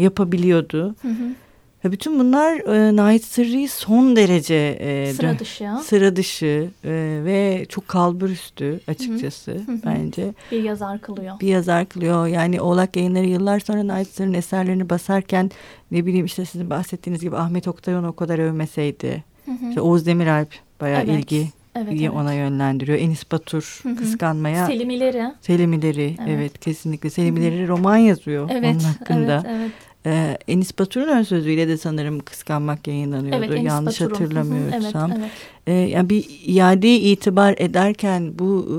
yapabiliyordu. 0.00 0.94
Hı 1.02 1.08
hı. 1.08 1.45
Bütün 1.92 2.18
bunlar 2.18 2.54
e, 2.74 2.96
Nait 2.96 3.24
Sırrı'yı 3.24 3.68
son 3.68 4.16
derece 4.16 4.78
e, 4.80 5.12
sıra 5.12 5.38
dışı, 5.38 5.70
sıra 5.84 6.16
dışı 6.16 6.68
e, 6.84 7.20
ve 7.24 7.66
çok 7.68 7.88
kalburüstü 7.88 8.80
açıkçası 8.88 9.52
hı 9.52 9.72
hı. 9.72 9.78
bence. 9.84 10.34
Bir 10.52 10.62
yazar 10.62 11.00
kılıyor. 11.00 11.40
Bir 11.40 11.48
yazar 11.48 11.86
kılıyor. 11.86 12.26
Yani 12.26 12.60
Oğlak 12.60 12.96
Yayınları 12.96 13.26
yıllar 13.26 13.60
sonra 13.60 13.86
Nait 13.86 14.08
Sırrı'nın 14.08 14.34
eserlerini 14.34 14.90
basarken 14.90 15.50
ne 15.90 16.06
bileyim 16.06 16.26
işte 16.26 16.44
sizin 16.44 16.70
bahsettiğiniz 16.70 17.22
gibi 17.22 17.36
Ahmet 17.36 17.68
Oktay 17.68 17.96
onu 17.96 18.08
o 18.08 18.16
kadar 18.16 18.38
övmeseydi. 18.38 19.24
Hı 19.44 19.50
hı. 19.52 19.68
İşte 19.68 19.80
Oğuz 19.80 20.06
Demiralp 20.06 20.48
bayağı 20.80 21.02
evet. 21.02 21.18
ilgi 21.18 21.48
evet, 21.74 21.88
evet. 22.00 22.10
ona 22.10 22.32
yönlendiriyor. 22.32 22.98
Enis 22.98 23.32
Batur 23.32 23.80
hı 23.82 23.88
hı. 23.88 23.96
kıskanmaya. 23.96 24.66
Selimileri. 24.66 25.24
Selimileri 25.40 26.16
evet, 26.18 26.28
evet 26.28 26.60
kesinlikle. 26.60 27.10
Selimileri 27.10 27.68
roman 27.68 27.96
yazıyor 27.96 28.50
evet, 28.52 28.74
onun 28.74 28.78
hakkında. 28.78 29.42
Evet, 29.46 29.56
evet. 29.60 29.70
Ee, 30.06 30.38
Enis 30.48 30.78
Batur'un 30.78 31.08
ön 31.08 31.22
sözüyle 31.22 31.68
de 31.68 31.76
sanırım 31.76 32.20
kıskanmak 32.20 32.86
yayınlanıyordu. 32.86 33.44
Evet, 33.44 33.62
Yanlış 33.62 34.00
Batur'un. 34.00 34.14
hatırlamıyorsam. 34.14 35.10
evet, 35.10 35.20
evet. 35.20 35.30
Ee, 35.66 35.72
yani 35.72 36.10
bir 36.10 36.24
iadeyi 36.46 37.00
itibar 37.00 37.54
ederken 37.58 38.38
bu 38.38 38.66
e, 38.70 38.76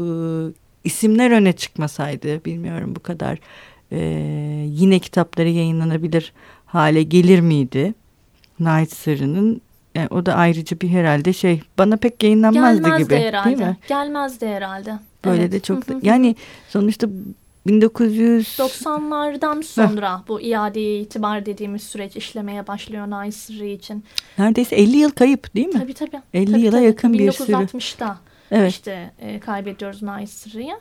isimler 0.83 1.31
öne 1.31 1.53
çıkmasaydı 1.53 2.45
bilmiyorum 2.45 2.95
bu 2.95 2.99
kadar 2.99 3.39
e, 3.91 3.99
yine 4.69 4.99
kitapları 4.99 5.49
yayınlanabilir 5.49 6.33
hale 6.65 7.03
gelir 7.03 7.39
miydi? 7.39 7.93
Night 8.59 8.93
Sırrı'nın 8.93 9.61
yani 9.95 10.07
o 10.11 10.25
da 10.25 10.33
ayrıca 10.33 10.81
bir 10.81 10.89
herhalde 10.89 11.33
şey 11.33 11.61
bana 11.77 11.97
pek 11.97 12.23
yayınlanmazdı 12.23 12.83
Gelmezdi 12.83 13.03
gibi 13.03 13.15
herhalde. 13.15 13.45
değil 13.45 13.69
mi? 13.69 13.77
Gelmezdi 13.87 14.47
herhalde. 14.47 14.99
Böyle 15.25 15.41
evet. 15.41 15.51
de 15.51 15.59
çok 15.59 15.87
da, 15.87 15.93
yani 16.03 16.35
sonuçta 16.69 17.07
1990'lardan 17.67 19.63
sonra 19.63 20.23
bu 20.27 20.41
iadeye 20.41 20.99
itibar 20.99 21.45
dediğimiz 21.45 21.83
süreç 21.83 22.15
işlemeye 22.15 22.67
başlıyor 22.67 23.09
Naysri 23.09 23.71
için. 23.71 24.03
Neredeyse 24.37 24.75
50 24.75 24.97
yıl 24.97 25.11
kayıp 25.11 25.55
değil 25.55 25.67
mi? 25.67 25.79
Tabii 25.79 25.93
tabii. 25.93 26.21
50 26.33 26.51
tabii, 26.51 26.61
yıla 26.61 26.71
tabii. 26.71 26.85
yakın 26.85 27.13
bir 27.13 27.31
sürü. 27.31 27.51
1960'da 27.51 28.17
evet. 28.51 28.71
işte 28.71 29.11
e, 29.19 29.39
kaybediyoruz 29.39 30.03
Naysri'yi. 30.03 30.73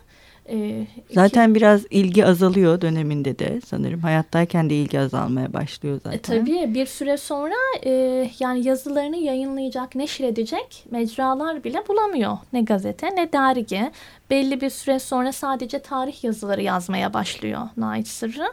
Ee, 0.48 0.86
zaten 1.10 1.48
iki... 1.48 1.54
biraz 1.54 1.84
ilgi 1.90 2.26
azalıyor 2.26 2.80
döneminde 2.80 3.38
de 3.38 3.60
sanırım 3.66 4.00
hayattayken 4.00 4.70
de 4.70 4.74
ilgi 4.74 5.00
azalmaya 5.00 5.52
başlıyor 5.52 6.00
zaten. 6.04 6.18
E, 6.18 6.20
tabii 6.40 6.74
bir 6.74 6.86
süre 6.86 7.16
sonra 7.16 7.54
e, 7.84 7.90
yani 8.38 8.66
yazılarını 8.68 9.16
yayınlayacak, 9.16 9.94
neşredecek 9.94 10.84
mecralar 10.90 11.64
bile 11.64 11.82
bulamıyor. 11.88 12.38
Ne 12.52 12.60
gazete 12.60 13.06
ne 13.16 13.32
dergi. 13.32 13.90
Belli 14.30 14.61
bir 14.61 14.71
süre 14.71 14.99
sonra 14.99 15.33
sadece 15.33 15.78
tarih 15.78 16.25
yazıları 16.25 16.62
yazmaya 16.62 17.14
başlıyor 17.14 17.68
Nait 17.76 18.09
Sırrı. 18.09 18.47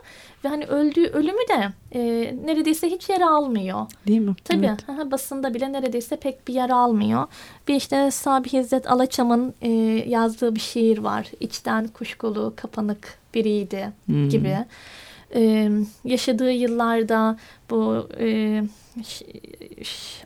Ve 0.45 0.49
hani 0.49 0.65
öldüğü 0.65 1.05
ölümü 1.05 1.47
de 1.49 1.73
e, 1.91 2.01
neredeyse 2.45 2.89
hiç 2.89 3.09
yer 3.09 3.21
almıyor. 3.21 3.85
Değil 4.07 4.19
mi? 4.19 4.35
Tabii 4.43 4.65
evet. 4.65 5.11
basında 5.11 5.53
bile 5.53 5.73
neredeyse 5.73 6.15
pek 6.15 6.47
bir 6.47 6.53
yer 6.53 6.69
almıyor. 6.69 7.27
Bir 7.67 7.75
işte 7.75 8.11
Sabi 8.11 8.49
İzzet 8.57 8.91
Alaçam'ın 8.91 9.53
e, 9.61 9.69
yazdığı 10.07 10.55
bir 10.55 10.59
şiir 10.59 10.97
var. 10.97 11.31
İçten 11.39 11.87
kuşkulu, 11.87 12.53
kapanık 12.55 13.17
biriydi 13.33 13.91
hmm. 14.05 14.29
gibi. 14.29 14.57
E, 15.35 15.71
yaşadığı 16.03 16.51
yıllarda 16.51 17.37
bu 17.69 18.09
e, 18.19 18.63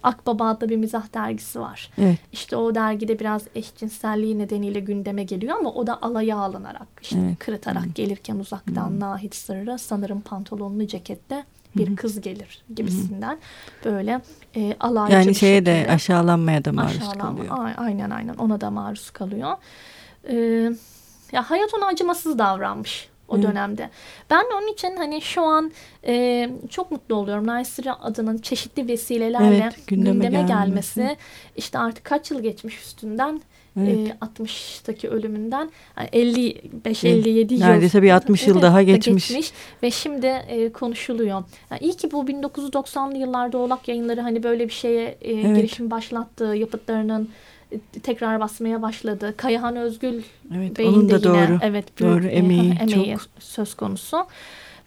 Akbaba 0.04 0.48
adlı 0.50 0.70
bir 0.70 0.78
mizah 0.78 1.14
dergisi 1.14 1.60
var. 1.60 1.92
Evet. 1.98 2.20
İşte 2.32 2.56
o 2.56 2.76
dergide 2.76 3.20
biraz 3.20 3.42
eşcinselliği 3.56 4.40
nedeniyle 4.40 4.80
gündeme 4.80 5.24
geliyor 5.24 5.58
ama 5.60 5.72
o 5.74 5.88
da 5.88 6.02
alaya 6.02 6.38
alınarak 6.38 6.88
işte 7.02 7.20
evet. 7.28 7.40
kırıtarak 7.40 7.86
hmm. 7.86 7.94
gelirken 7.94 8.36
uzaktan 8.36 8.90
hmm. 8.90 9.00
Nahit 9.00 9.36
Sırrı 9.36 9.80
sanırım 9.80 10.22
pantolonlu 10.22 10.88
cekette 10.88 11.46
bir 11.76 11.96
kız 11.96 12.22
gelir 12.22 12.64
gibisinden 12.76 13.38
böyle 13.86 14.22
e, 14.56 14.76
alaycı 14.80 15.14
Yani 15.14 15.36
şeye 15.36 15.66
de 15.66 15.88
aşağılanmaya 15.90 16.66
da 16.66 16.72
maruz 16.72 16.98
aşağılanma, 16.98 17.48
kalıyor. 17.48 17.76
Aynen 17.78 18.10
aynen 18.10 18.34
ona 18.34 18.62
da 18.62 18.72
maruz 18.72 19.10
kalıyor. 19.10 19.58
Ee, 20.30 20.36
ya 21.32 21.50
hayat 21.52 21.74
ona 21.74 21.86
acımasız 21.86 22.40
davranmış 22.40 23.10
o 23.28 23.38
Hı. 23.38 23.42
dönemde. 23.42 23.90
Ben 24.30 24.44
onun 24.58 24.74
için 24.74 24.96
hani 24.98 25.22
şu 25.22 25.42
an 25.42 25.72
e, 26.08 26.50
çok 26.70 26.92
mutlu 26.92 27.16
oluyorum. 27.16 27.48
Naysira 27.48 28.02
adının 28.02 28.38
çeşitli 28.38 28.88
vesilelerle 28.88 29.58
evet, 29.64 29.88
gündeme, 29.88 30.14
gündeme 30.14 30.48
gelmesi. 30.48 30.96
gelmesi. 30.96 31.18
İşte 31.56 31.80
artık 31.80 32.04
kaç 32.04 32.32
yıl 32.32 32.42
geçmiş 32.42 32.82
üstünden. 32.82 33.42
Evet. 33.80 33.98
E, 33.98 34.42
60'taki 34.42 35.10
ölümünden 35.10 35.72
yani 35.98 36.10
55-57 36.10 37.54
yıl. 37.54 37.60
Neredeyse 37.60 38.04
bir 38.04 38.10
60 38.10 38.44
evet, 38.44 38.56
yıl 38.56 38.62
daha 38.62 38.82
geçmiş. 38.82 39.28
geçmiş. 39.28 39.52
Ve 39.84 39.92
şimdi 39.92 40.26
e, 40.26 40.72
konuşuluyor. 40.72 41.44
Yani 41.72 41.80
iyi 41.82 41.94
ki 41.94 42.12
bu 42.12 42.24
1990'lı 42.24 43.18
yıllarda 43.18 43.58
Oğlak 43.58 43.88
yayınları 43.88 44.22
hani 44.22 44.44
böyle 44.44 44.68
bir 44.68 44.74
şeye 44.74 45.18
e, 45.22 45.34
evet. 45.34 45.56
girişim 45.56 45.92
başlattı. 45.92 46.44
Yapıtlarının 46.44 47.30
tekrar 48.04 48.40
basmaya 48.40 48.82
başladı. 48.82 49.34
Kayahan 49.38 49.76
Özgül 49.76 50.22
evet, 50.56 50.78
Bey'in 50.78 50.94
onun 50.94 51.10
da 51.10 51.24
de 51.24 51.28
yine 51.28 51.48
doğru, 51.50 51.60
evet, 51.62 52.00
büyük, 52.00 52.14
doğru 52.14 52.28
emeği, 52.28 52.74
emeği 52.82 53.14
çok. 53.18 53.22
söz 53.40 53.74
konusu. 53.74 54.18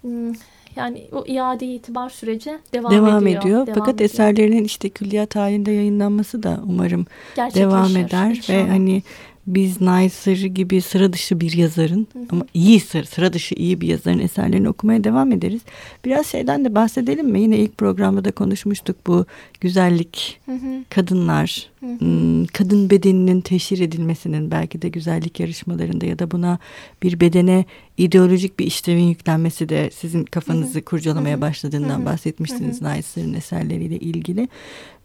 Hmm, 0.00 0.32
yani 0.76 1.06
o 1.12 1.24
iade 1.26 1.66
itibar 1.66 2.10
süreci 2.10 2.58
devam, 2.72 2.92
devam 2.92 3.26
ediyor. 3.26 3.42
ediyor. 3.42 3.66
Devam 3.66 3.78
Fakat 3.78 3.94
ediyor. 3.94 4.10
eserlerinin 4.10 4.64
işte 4.64 4.88
külliyat 4.88 5.36
halinde 5.36 5.70
yayınlanması 5.70 6.42
da 6.42 6.60
umarım 6.66 7.06
devam 7.36 7.96
eder 7.96 8.30
inşallah. 8.30 8.58
ve 8.58 8.68
hani 8.68 9.02
biz 9.46 9.80
Naysır 9.80 10.36
gibi 10.36 10.80
sıra 10.80 11.12
dışı 11.12 11.40
bir 11.40 11.52
yazarın 11.52 12.06
hı 12.12 12.18
hı. 12.18 12.24
ama 12.30 12.44
iyi 12.54 12.80
sıra, 12.80 13.04
sıra 13.04 13.32
dışı 13.32 13.54
iyi 13.54 13.80
bir 13.80 13.88
yazarın 13.88 14.18
eserlerini 14.18 14.68
okumaya 14.68 15.04
devam 15.04 15.32
ederiz. 15.32 15.60
Biraz 16.04 16.26
şeyden 16.26 16.64
de 16.64 16.74
bahsedelim 16.74 17.28
mi? 17.28 17.40
Yine 17.40 17.56
ilk 17.56 17.78
programda 17.78 18.24
da 18.24 18.30
konuşmuştuk 18.30 18.96
bu 19.06 19.26
güzellik, 19.60 20.40
hı 20.46 20.52
hı. 20.52 20.84
kadınlar, 20.90 21.70
hı 21.80 21.86
hı. 21.86 22.46
Kadın 22.52 22.90
bedeninin 22.90 23.40
teşhir 23.40 23.78
edilmesinin 23.78 24.50
belki 24.50 24.82
de 24.82 24.88
güzellik 24.88 25.40
yarışmalarında 25.40 26.06
ya 26.06 26.18
da 26.18 26.30
buna 26.30 26.58
bir 27.02 27.20
bedene 27.20 27.64
ideolojik 27.98 28.58
bir 28.58 28.66
işlevin 28.66 29.04
yüklenmesi 29.04 29.68
de 29.68 29.90
sizin 29.90 30.24
kafanızı 30.24 30.74
hı 30.74 30.78
hı. 30.78 30.84
kurcalamaya 30.84 31.34
hı 31.34 31.38
hı. 31.38 31.40
başladığından 31.40 31.98
hı 31.98 32.02
hı. 32.02 32.04
bahsetmiştiniz 32.04 32.82
Naysır'ın 32.82 33.34
eserleriyle 33.34 33.98
ilgili. 33.98 34.48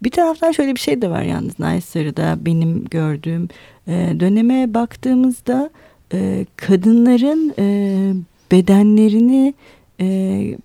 Bir 0.03 0.11
taraftan 0.11 0.51
şöyle 0.51 0.75
bir 0.75 0.79
şey 0.79 1.01
de 1.01 1.09
var 1.09 1.23
yalnız 1.23 1.59
Naysır'da 1.59 2.45
benim 2.45 2.85
gördüğüm 2.85 3.49
e, 3.87 4.15
döneme 4.19 4.73
baktığımızda 4.73 5.69
e, 6.13 6.45
kadınların 6.57 7.53
e, 7.59 8.13
bedenlerini 8.51 9.53
e, 9.99 10.05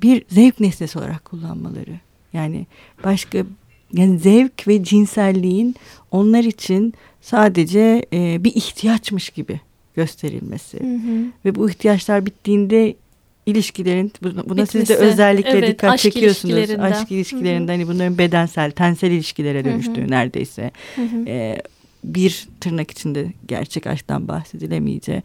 bir 0.02 0.24
zevk 0.28 0.60
nesnesi 0.60 0.98
olarak 0.98 1.24
kullanmaları. 1.24 2.00
Yani 2.32 2.66
başka 3.04 3.38
yani 3.92 4.18
zevk 4.18 4.68
ve 4.68 4.84
cinselliğin 4.84 5.74
onlar 6.10 6.44
için 6.44 6.94
sadece 7.20 8.06
e, 8.12 8.44
bir 8.44 8.54
ihtiyaçmış 8.54 9.30
gibi 9.30 9.60
gösterilmesi 9.94 10.80
hı 10.80 10.84
hı. 10.84 11.24
ve 11.44 11.54
bu 11.54 11.70
ihtiyaçlar 11.70 12.26
bittiğinde 12.26 12.94
ilişkilerin 13.46 14.12
buna 14.22 14.42
Bitmesi. 14.42 14.72
siz 14.72 14.88
de 14.88 14.94
özellikle 14.94 15.50
evet, 15.50 15.68
dikkat 15.68 15.90
aşk 15.90 16.02
çekiyorsunuz. 16.02 16.70
Aşk 16.70 17.12
ilişkilerinde 17.12 17.72
hani 17.72 17.88
bunların 17.88 18.18
bedensel, 18.18 18.70
tensel 18.70 19.10
ilişkilere 19.10 19.64
dönüştüğü 19.64 20.00
hı 20.00 20.04
hı. 20.04 20.10
neredeyse. 20.10 20.70
Hı 20.96 21.02
hı. 21.02 21.24
Ee, 21.26 21.62
bir 22.04 22.48
tırnak 22.60 22.90
içinde 22.90 23.32
gerçek 23.48 23.86
aşktan 23.86 24.28
bahsedilemeyeceği. 24.28 25.22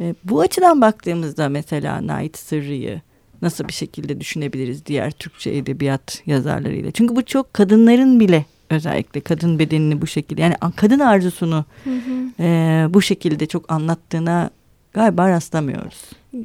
E, 0.00 0.14
bu 0.24 0.40
açıdan 0.40 0.80
baktığımızda 0.80 1.48
mesela 1.48 2.06
Nait 2.06 2.38
Sırrı'yı 2.38 3.00
nasıl 3.42 3.68
bir 3.68 3.72
şekilde 3.72 4.20
düşünebiliriz 4.20 4.86
diğer 4.86 5.10
Türkçe 5.10 5.50
edebiyat 5.50 6.22
yazarlarıyla? 6.26 6.90
Çünkü 6.90 7.16
bu 7.16 7.24
çok 7.24 7.54
kadınların 7.54 8.20
bile 8.20 8.44
özellikle 8.70 9.20
kadın 9.20 9.58
bedenini 9.58 10.02
bu 10.02 10.06
şekilde 10.06 10.42
yani 10.42 10.54
kadın 10.76 10.98
arzusunu 10.98 11.64
hı 11.84 11.90
hı. 11.90 12.42
E, 12.42 12.86
bu 12.94 13.02
şekilde 13.02 13.46
çok 13.46 13.72
anlattığına 13.72 14.50
galiba 14.92 15.28
rastlamıyoruz. 15.28 16.02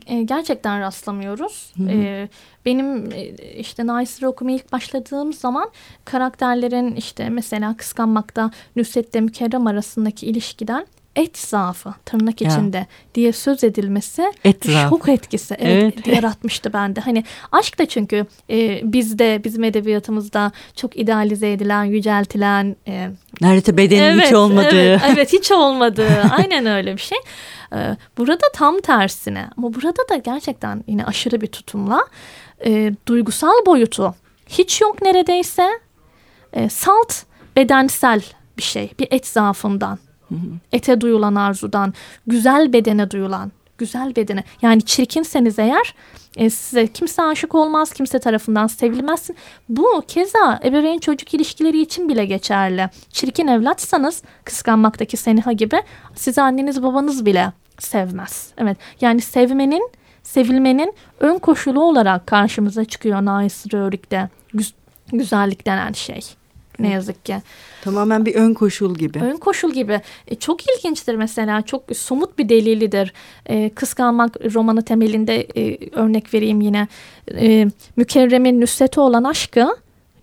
E, 0.08 0.24
gerçekten 0.24 0.82
rastlamıyoruz. 0.82 1.74
Hı 1.78 1.84
hı. 1.84 1.90
E, 1.90 2.30
benim 2.66 3.12
e, 3.12 3.26
işte 3.58 3.88
Naysır'ı 3.88 4.30
okumaya 4.30 4.56
ilk 4.56 4.72
başladığım 4.72 5.34
zaman 5.34 5.70
karakterlerin 6.06 6.96
işte 6.96 7.30
mesela 7.30 7.78
kıskanmakta 7.78 8.52
Nusret'le 8.76 9.16
Mükerrem 9.16 9.68
arasındaki 9.68 10.26
ilişkiden 10.26 10.88
et 11.18 11.38
zaafı 11.38 11.94
tırnak 12.06 12.42
ya. 12.42 12.50
içinde 12.50 12.88
diye 13.16 13.32
söz 13.32 13.64
edilmesi 13.64 14.34
et 14.44 14.66
çok 14.90 15.10
etkisi 15.10 15.56
evet, 15.60 15.94
evet. 15.96 16.08
yaratmıştı 16.08 16.74
bende. 16.74 17.00
Hani 17.00 17.24
aşk 17.52 17.80
da 17.80 17.86
çünkü 17.86 18.26
e, 18.50 18.82
bizde 18.84 19.42
bizim 19.44 19.64
edebiyatımızda 19.64 20.52
çok 20.76 20.98
idealize 20.98 21.52
edilen, 21.52 21.84
yüceltilen 21.84 22.76
e, 22.88 23.10
neredeyse 23.42 23.78
bedenin 23.78 24.02
evet, 24.02 24.26
hiç 24.26 24.34
olmadığı. 24.34 24.82
Evet, 24.82 25.02
evet 25.08 25.34
hiç 25.34 25.52
olmadığı. 25.52 26.22
Aynen 26.32 26.66
öyle 26.66 26.96
bir 26.96 27.02
şey. 27.02 27.18
E, 27.74 27.98
burada 28.18 28.46
tam 28.54 28.80
tersine 28.80 29.50
ama 29.58 29.74
burada 29.74 30.10
da 30.10 30.16
gerçekten 30.16 30.84
yine 30.88 31.06
aşırı 31.06 31.42
bir 31.42 31.48
tutumla 31.48 32.06
e, 32.66 32.94
duygusal 33.08 33.66
boyutu 33.66 34.16
hiç 34.50 34.82
yok 34.82 35.02
neredeyse. 35.02 35.70
E, 36.54 36.70
salt 36.70 37.14
bedensel 37.56 38.22
bir 38.58 38.64
şey, 38.64 38.92
bir 39.00 39.08
et 39.12 39.28
zaafından 39.28 40.00
Ete 40.72 41.02
duyulan 41.02 41.36
arzudan, 41.36 41.94
güzel 42.28 42.74
bedene 42.74 43.12
duyulan, 43.12 43.52
güzel 43.78 44.16
bedene. 44.16 44.44
Yani 44.62 44.82
çirkinseniz 44.82 45.60
eğer 45.60 45.96
e, 46.38 46.50
size 46.50 46.88
kimse 46.88 47.24
aşık 47.24 47.56
olmaz, 47.56 47.94
kimse 47.94 48.20
tarafından 48.20 48.68
sevilmezsin. 48.68 49.36
Bu 49.70 50.04
keza 50.08 50.60
ebeveyn 50.64 51.00
çocuk 51.00 51.34
ilişkileri 51.34 51.82
için 51.82 52.10
bile 52.10 52.26
geçerli. 52.26 52.90
Çirkin 53.10 53.48
evlatsanız 53.48 54.24
kıskanmaktaki 54.44 55.18
Seniha 55.18 55.52
gibi 55.52 55.82
sizi 56.16 56.42
anneniz 56.42 56.84
babanız 56.84 57.26
bile 57.26 57.54
sevmez. 57.80 58.54
Evet 58.58 58.78
yani 59.02 59.22
sevmenin, 59.22 59.92
sevilmenin 60.24 60.94
ön 61.20 61.38
koşulu 61.38 61.84
olarak 61.84 62.28
karşımıza 62.28 62.86
çıkıyor 62.86 63.26
Nais 63.26 63.74
Rörik'te. 63.74 64.30
Güz 64.54 64.74
güzellik 65.12 65.66
denen 65.66 65.92
şey 65.92 66.22
ne 66.80 66.90
yazık 66.90 67.26
ki. 67.26 67.36
Tamamen 67.84 68.26
bir 68.26 68.36
ön 68.36 68.54
koşul 68.54 68.96
gibi. 68.96 69.20
Ön 69.20 69.38
koşul 69.38 69.72
gibi. 69.72 70.02
E, 70.28 70.36
çok 70.36 70.60
ilginçtir 70.70 71.16
mesela. 71.16 71.62
Çok 71.62 71.84
somut 71.96 72.40
bir 72.40 72.50
delilidir. 72.50 73.14
E, 73.46 73.70
kıskanmak 73.70 74.54
romanı 74.54 74.86
temelinde 74.86 75.48
e, 75.56 75.90
örnek 75.92 76.34
vereyim 76.34 76.62
yine. 76.62 76.88
E, 77.32 77.68
Mükerrem'in 77.96 78.62
Nusret'e 78.62 79.02
olan 79.02 79.24
aşkı 79.24 79.68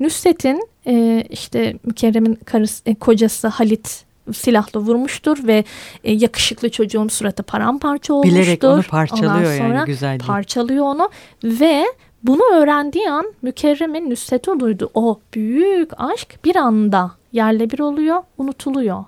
Nusret'in 0.00 0.68
e, 0.86 1.24
işte 1.30 1.74
Mükerrem'in 1.84 2.34
karısı, 2.34 2.82
e, 2.86 2.94
kocası 2.94 3.48
Halit 3.48 4.04
silahla 4.32 4.80
vurmuştur 4.80 5.46
ve 5.46 5.64
e, 6.04 6.12
yakışıklı 6.12 6.70
çocuğun 6.70 7.08
suratı 7.08 7.42
paramparça 7.42 8.14
olmuştur. 8.14 8.36
Bilerek 8.36 8.64
onu 8.64 8.82
parçalıyor 8.82 9.52
yani 9.52 9.86
güzelce. 9.86 10.26
Parçalıyor 10.26 10.84
onu 10.84 11.10
ve 11.44 11.84
bunu 12.24 12.42
öğrendiği 12.54 13.10
an 13.10 13.32
Mükerrem'in 13.42 14.10
Nusret'e 14.10 14.60
duydu. 14.60 14.90
O 14.94 15.20
büyük 15.34 15.90
aşk 15.96 16.44
bir 16.44 16.56
anda 16.56 17.10
yerle 17.32 17.70
bir 17.70 17.78
oluyor, 17.78 18.22
unutuluyor. 18.38 19.04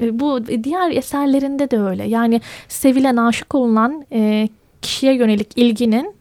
E, 0.00 0.20
bu 0.20 0.46
diğer 0.46 0.90
eserlerinde 0.90 1.70
de 1.70 1.80
öyle. 1.80 2.04
Yani 2.04 2.40
sevilen, 2.68 3.16
aşık 3.16 3.54
olunan 3.54 4.06
e, 4.12 4.48
kişiye 4.82 5.14
yönelik 5.14 5.48
ilginin 5.56 6.16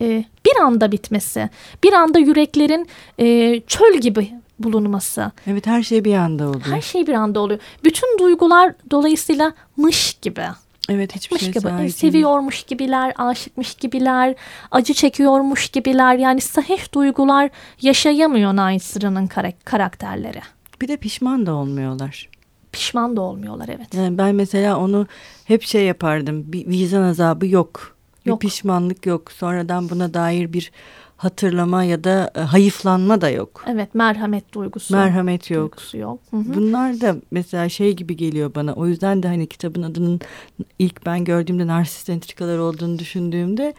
E, 0.00 0.24
bir 0.46 0.62
anda 0.62 0.92
bitmesi, 0.92 1.50
bir 1.84 1.92
anda 1.92 2.18
yüreklerin 2.18 2.88
e, 3.18 3.60
çöl 3.60 3.94
gibi 4.00 4.30
bulunması. 4.58 5.32
Evet 5.46 5.66
her 5.66 5.82
şey 5.82 6.04
bir 6.04 6.14
anda 6.14 6.48
oluyor. 6.48 6.66
Her 6.66 6.80
şey 6.80 7.06
bir 7.06 7.12
anda 7.12 7.40
oluyor. 7.40 7.60
Bütün 7.84 8.18
duygular 8.18 8.74
dolayısıyla 8.90 9.52
mış 9.76 10.14
gibi. 10.22 10.42
Evet 10.88 11.16
hiçbir 11.16 11.38
şey 11.38 11.52
gibi. 11.52 11.92
Seviyormuş 11.92 12.62
gibiler, 12.62 13.12
aşıkmış 13.16 13.74
gibiler, 13.74 14.34
acı 14.70 14.94
çekiyormuş 14.94 15.68
gibiler. 15.68 16.14
Yani 16.18 16.40
sahih 16.40 16.94
duygular 16.94 17.50
yaşayamıyor 17.80 18.56
Naysır'ın 18.56 19.26
karakterleri. 19.64 20.40
Bir 20.80 20.88
de 20.88 20.96
pişman 20.96 21.46
da 21.46 21.54
olmuyorlar. 21.54 22.28
Pişman 22.72 23.16
da 23.16 23.20
olmuyorlar 23.20 23.68
evet. 23.68 23.94
Yani 23.94 24.18
ben 24.18 24.34
mesela 24.34 24.78
onu 24.78 25.06
hep 25.44 25.62
şey 25.62 25.84
yapardım. 25.84 26.52
Bir 26.52 26.66
vicdan 26.66 27.02
azabı 27.02 27.46
yok. 27.46 27.96
yok. 28.24 28.42
Bir 28.42 28.48
pişmanlık 28.48 29.06
yok. 29.06 29.32
Sonradan 29.32 29.88
buna 29.90 30.14
dair 30.14 30.52
bir 30.52 30.72
hatırlama 31.16 31.84
ya 31.84 32.04
da 32.04 32.30
e, 32.34 32.40
hayıflanma 32.40 33.20
da 33.20 33.30
yok. 33.30 33.64
Evet 33.68 33.94
merhamet 33.94 34.52
duygusu. 34.54 34.94
Merhamet 34.94 35.50
yok. 35.50 35.72
Duygusu 35.72 35.98
yok. 35.98 36.20
Hı 36.30 36.36
hı. 36.36 36.54
Bunlar 36.54 37.00
da 37.00 37.16
mesela 37.30 37.68
şey 37.68 37.92
gibi 37.92 38.16
geliyor 38.16 38.54
bana. 38.54 38.72
O 38.74 38.86
yüzden 38.86 39.22
de 39.22 39.28
hani 39.28 39.46
kitabın 39.46 39.82
adının 39.82 40.20
ilk 40.78 41.06
ben 41.06 41.24
gördüğümde 41.24 41.66
narsist 41.66 42.10
entrikalar 42.10 42.58
olduğunu 42.58 42.98
düşündüğümde 42.98 43.74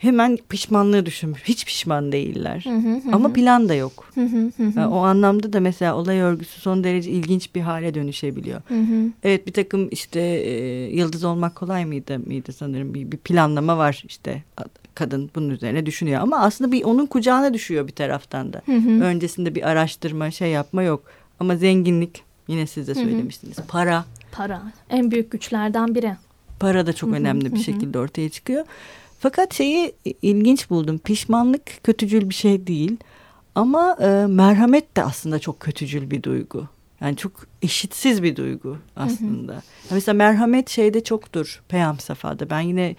hemen 0.00 0.38
pişmanlığı 0.48 1.06
düşünmüş. 1.06 1.42
Hiç 1.44 1.64
pişman 1.66 2.12
değiller. 2.12 2.64
Hı 2.66 2.70
hı 2.74 2.94
hı. 2.94 3.12
Ama 3.12 3.32
plan 3.32 3.68
da 3.68 3.74
yok. 3.74 4.10
Hı 4.14 4.20
hı 4.24 4.50
hı 4.56 4.62
hı. 4.80 4.88
O 4.88 4.96
anlamda 4.98 5.52
da 5.52 5.60
mesela 5.60 5.94
olay 5.96 6.20
örgüsü 6.20 6.60
son 6.60 6.84
derece 6.84 7.10
ilginç 7.10 7.54
bir 7.54 7.60
hale 7.60 7.94
dönüşebiliyor. 7.94 8.60
Hı 8.68 8.80
hı. 8.80 9.10
Evet 9.22 9.46
bir 9.46 9.52
takım 9.52 9.88
işte 9.90 10.20
e, 10.20 10.52
yıldız 10.96 11.24
olmak 11.24 11.54
kolay 11.54 11.84
mıydı 11.84 12.18
mıydı 12.18 12.52
sanırım 12.52 12.94
bir, 12.94 13.12
bir 13.12 13.16
planlama 13.16 13.78
var 13.78 14.02
işte 14.08 14.42
kadın 14.94 15.30
bunun 15.34 15.50
üzerine 15.50 15.86
düşünüyor 15.86 16.20
ama 16.22 16.38
aslında 16.38 16.72
bir 16.72 16.84
onun 16.84 17.06
kucağına 17.06 17.54
düşüyor 17.54 17.86
bir 17.86 17.92
taraftan 17.92 18.52
da. 18.52 18.62
Hı 18.66 18.72
hı. 18.76 18.90
Öncesinde 19.02 19.54
bir 19.54 19.68
araştırma 19.68 20.30
şey 20.30 20.50
yapma 20.50 20.82
yok 20.82 21.02
ama 21.40 21.56
zenginlik 21.56 22.22
yine 22.48 22.66
siz 22.66 22.88
de 22.88 22.94
Hı 22.94 22.98
hı. 22.98 23.02
söylemiştiniz 23.04 23.56
para 23.68 24.04
Para 24.32 24.62
en 24.90 25.10
büyük 25.10 25.30
güçlerden 25.30 25.94
biri. 25.94 26.16
para 26.60 26.86
da 26.86 26.92
çok 26.92 27.08
Hı 27.10 27.12
hı, 27.14 27.16
önemli 27.18 27.48
hı 27.48 27.52
bir 27.52 27.58
hı. 27.58 27.62
şekilde 27.62 27.98
ortaya 27.98 28.28
çıkıyor. 28.28 28.64
Fakat 29.20 29.54
şeyi 29.54 29.92
ilginç 30.22 30.70
buldum 30.70 30.98
pişmanlık 30.98 31.84
kötücül 31.84 32.28
bir 32.28 32.34
şey 32.34 32.66
değil 32.66 32.96
ama 33.54 33.96
e, 34.00 34.26
merhamet 34.26 34.96
de 34.96 35.04
aslında 35.04 35.38
çok 35.38 35.60
kötücül 35.60 36.10
bir 36.10 36.22
duygu. 36.22 36.66
Yani 37.00 37.16
çok 37.16 37.32
eşitsiz 37.62 38.22
bir 38.22 38.36
duygu 38.36 38.78
aslında. 38.96 39.52
Ya 39.52 39.62
Mesela 39.90 40.14
merhamet 40.14 40.68
şeyde 40.68 41.04
çoktur 41.04 41.62
Peyam 41.68 41.98
Safa'da. 41.98 42.50
Ben 42.50 42.60
yine 42.60 42.96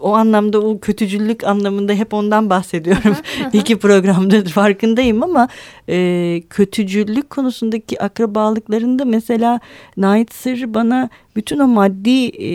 o 0.00 0.14
anlamda 0.14 0.60
o 0.60 0.80
kötücüllük 0.80 1.44
anlamında 1.44 1.92
hep 1.92 2.14
ondan 2.14 2.50
bahsediyorum. 2.50 3.16
İki 3.52 3.78
programda 3.78 4.44
farkındayım 4.44 5.22
ama 5.22 5.48
e, 5.88 6.42
kötücüllük 6.50 7.30
konusundaki 7.30 8.02
akrabalıklarında 8.02 9.04
mesela 9.04 9.60
Nait 9.96 10.34
Sır 10.34 10.74
bana 10.74 11.08
bütün 11.36 11.58
o 11.58 11.66
maddi 11.66 12.26
e, 12.26 12.50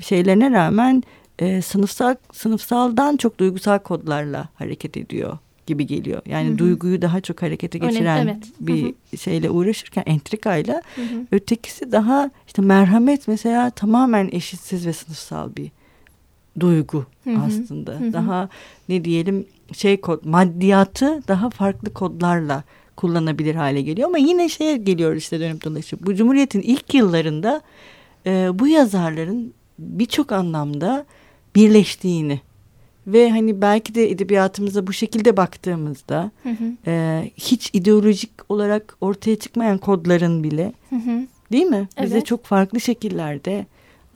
şeylerine 0.00 0.50
rağmen 0.50 1.02
e, 1.38 1.62
sınıfsal 1.62 2.14
sınıfsaldan 2.32 3.16
çok 3.16 3.38
duygusal 3.38 3.78
kodlarla 3.78 4.48
hareket 4.54 4.96
ediyor 4.96 5.38
gibi 5.66 5.86
geliyor. 5.86 6.22
Yani 6.26 6.48
Hı 6.48 6.52
hı. 6.52 6.58
duyguyu 6.58 7.02
daha 7.02 7.20
çok 7.20 7.42
harekete 7.42 7.78
geçiren 7.78 8.26
evet. 8.26 8.46
Hı 8.46 8.66
bir 8.66 8.94
şeyle 9.18 9.50
uğraşırken 9.50 10.02
entrikayla 10.06 10.82
Hı 10.94 11.02
hı. 11.02 11.26
ötekisi 11.32 11.92
daha 11.92 12.30
işte 12.46 12.62
merhamet 12.62 13.28
mesela 13.28 13.70
tamamen 13.70 14.28
eşitsiz 14.32 14.86
ve 14.86 14.92
sınıfsal 14.92 15.56
bir 15.56 15.70
duygu 16.60 17.06
Hı 17.24 17.30
hı. 17.30 17.42
aslında. 17.46 17.92
Hı 17.92 18.04
hı. 18.04 18.12
Daha 18.12 18.48
ne 18.88 19.04
diyelim 19.04 19.46
şey 19.72 20.00
kod 20.00 20.24
maddiyatı 20.24 21.22
daha 21.28 21.50
farklı 21.50 21.92
kodlarla 21.92 22.64
kullanabilir 22.96 23.54
hale 23.54 23.82
geliyor 23.82 24.08
ama 24.08 24.18
yine 24.18 24.48
şeye 24.48 24.76
geliyor 24.76 25.16
işte 25.16 25.40
dönüp 25.40 25.64
dolaşıp 25.64 26.06
bu 26.06 26.14
Cumhuriyet'in 26.14 26.60
ilk 26.60 26.94
yıllarında 26.94 27.60
e, 28.26 28.50
bu 28.54 28.68
yazarların 28.68 29.54
birçok 29.78 30.32
anlamda 30.32 31.06
birleştiğini 31.54 32.40
ve 33.06 33.30
hani 33.30 33.60
belki 33.62 33.94
de 33.94 34.10
edebiyatımıza 34.10 34.86
bu 34.86 34.92
şekilde 34.92 35.36
baktığımızda 35.36 36.30
Hı 36.42 36.48
hı. 36.48 36.72
e, 36.86 37.22
hiç 37.36 37.70
ideolojik 37.72 38.30
olarak 38.48 38.96
ortaya 39.00 39.36
çıkmayan 39.36 39.78
kodların 39.78 40.44
bile 40.44 40.72
Hı 40.90 40.96
hı. 40.96 41.26
değil 41.52 41.64
mi? 41.64 41.88
Bize 42.02 42.14
Evet. 42.14 42.26
çok 42.26 42.44
farklı 42.44 42.80
şekillerde 42.80 43.66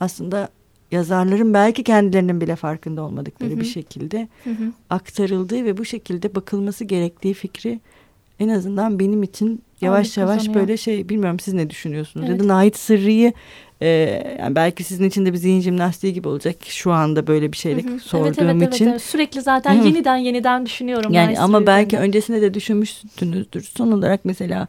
aslında 0.00 0.48
yazarların 0.92 1.54
belki 1.54 1.84
kendilerinin 1.84 2.40
bile 2.40 2.56
farkında 2.56 3.02
olmadıkları 3.02 3.50
Hı 3.50 3.54
hı. 3.56 3.60
bir 3.60 3.64
şekilde 3.64 4.28
Hı 4.44 4.50
hı. 4.50 4.72
aktarıldığı 4.90 5.64
ve 5.64 5.78
bu 5.78 5.84
şekilde 5.84 6.34
bakılması 6.34 6.84
gerektiği 6.84 7.34
fikri 7.34 7.80
en 8.40 8.48
azından 8.48 8.98
benim 8.98 9.22
için 9.22 9.62
yavaş 9.80 9.98
Ağırlık 9.98 10.16
yavaş 10.16 10.36
kazanıyor. 10.36 10.60
böyle 10.60 10.76
şey 10.76 11.08
bilmiyorum 11.08 11.40
siz 11.40 11.54
ne 11.54 11.70
düşünüyorsunuz? 11.70 12.26
Evet. 12.28 12.40
Ya 12.40 12.44
da 12.44 12.54
Nait 12.54 12.76
Sırrı'yı 12.76 13.32
e, 13.80 13.88
yani 14.38 14.54
belki 14.54 14.84
sizin 14.84 15.04
için 15.04 15.26
de 15.26 15.32
bir 15.32 15.38
zihin 15.38 15.60
jimnastiği 15.60 16.12
gibi 16.12 16.28
olacak 16.28 16.56
şu 16.66 16.92
anda 16.92 17.26
böyle 17.26 17.52
bir 17.52 17.56
şeyle 17.56 17.82
Hı 17.82 17.94
hı. 17.94 18.00
sorduğum 18.00 18.44
evet, 18.48 18.56
evet, 18.62 18.74
için. 18.74 18.84
Evet, 18.84 18.92
evet. 18.92 19.02
Sürekli 19.02 19.42
zaten 19.42 19.82
Hı. 19.82 19.86
yeniden 19.86 20.16
yeniden 20.16 20.66
düşünüyorum. 20.66 21.12
Yani 21.12 21.30
Nice 21.30 21.40
ama 21.40 21.66
belki 21.66 21.98
öncesinde 21.98 22.42
de 22.42 22.54
düşünmüşsünüzdür. 22.54 23.62
Son 23.62 23.92
olarak 23.92 24.24
mesela 24.24 24.68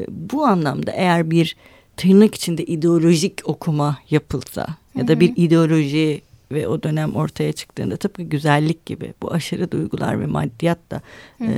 e, 0.00 0.04
bu 0.08 0.46
anlamda 0.46 0.92
eğer 0.92 1.30
bir 1.30 1.56
tırnak 1.96 2.34
içinde 2.34 2.64
ideolojik 2.64 3.40
okuma 3.44 3.98
yapılsa 4.10 4.66
ya 4.94 5.08
da 5.08 5.20
bir 5.20 5.32
ideoloji 5.36 6.22
ve 6.52 6.68
o 6.68 6.82
dönem 6.82 7.16
ortaya 7.16 7.52
çıktığında 7.52 7.96
tıpkı 7.96 8.22
güzellik 8.22 8.86
gibi 8.86 9.14
bu 9.22 9.32
aşırı 9.32 9.70
duygular 9.70 10.20
ve 10.20 10.26
maddiyat 10.26 10.78
da 10.90 11.02
e, 11.40 11.48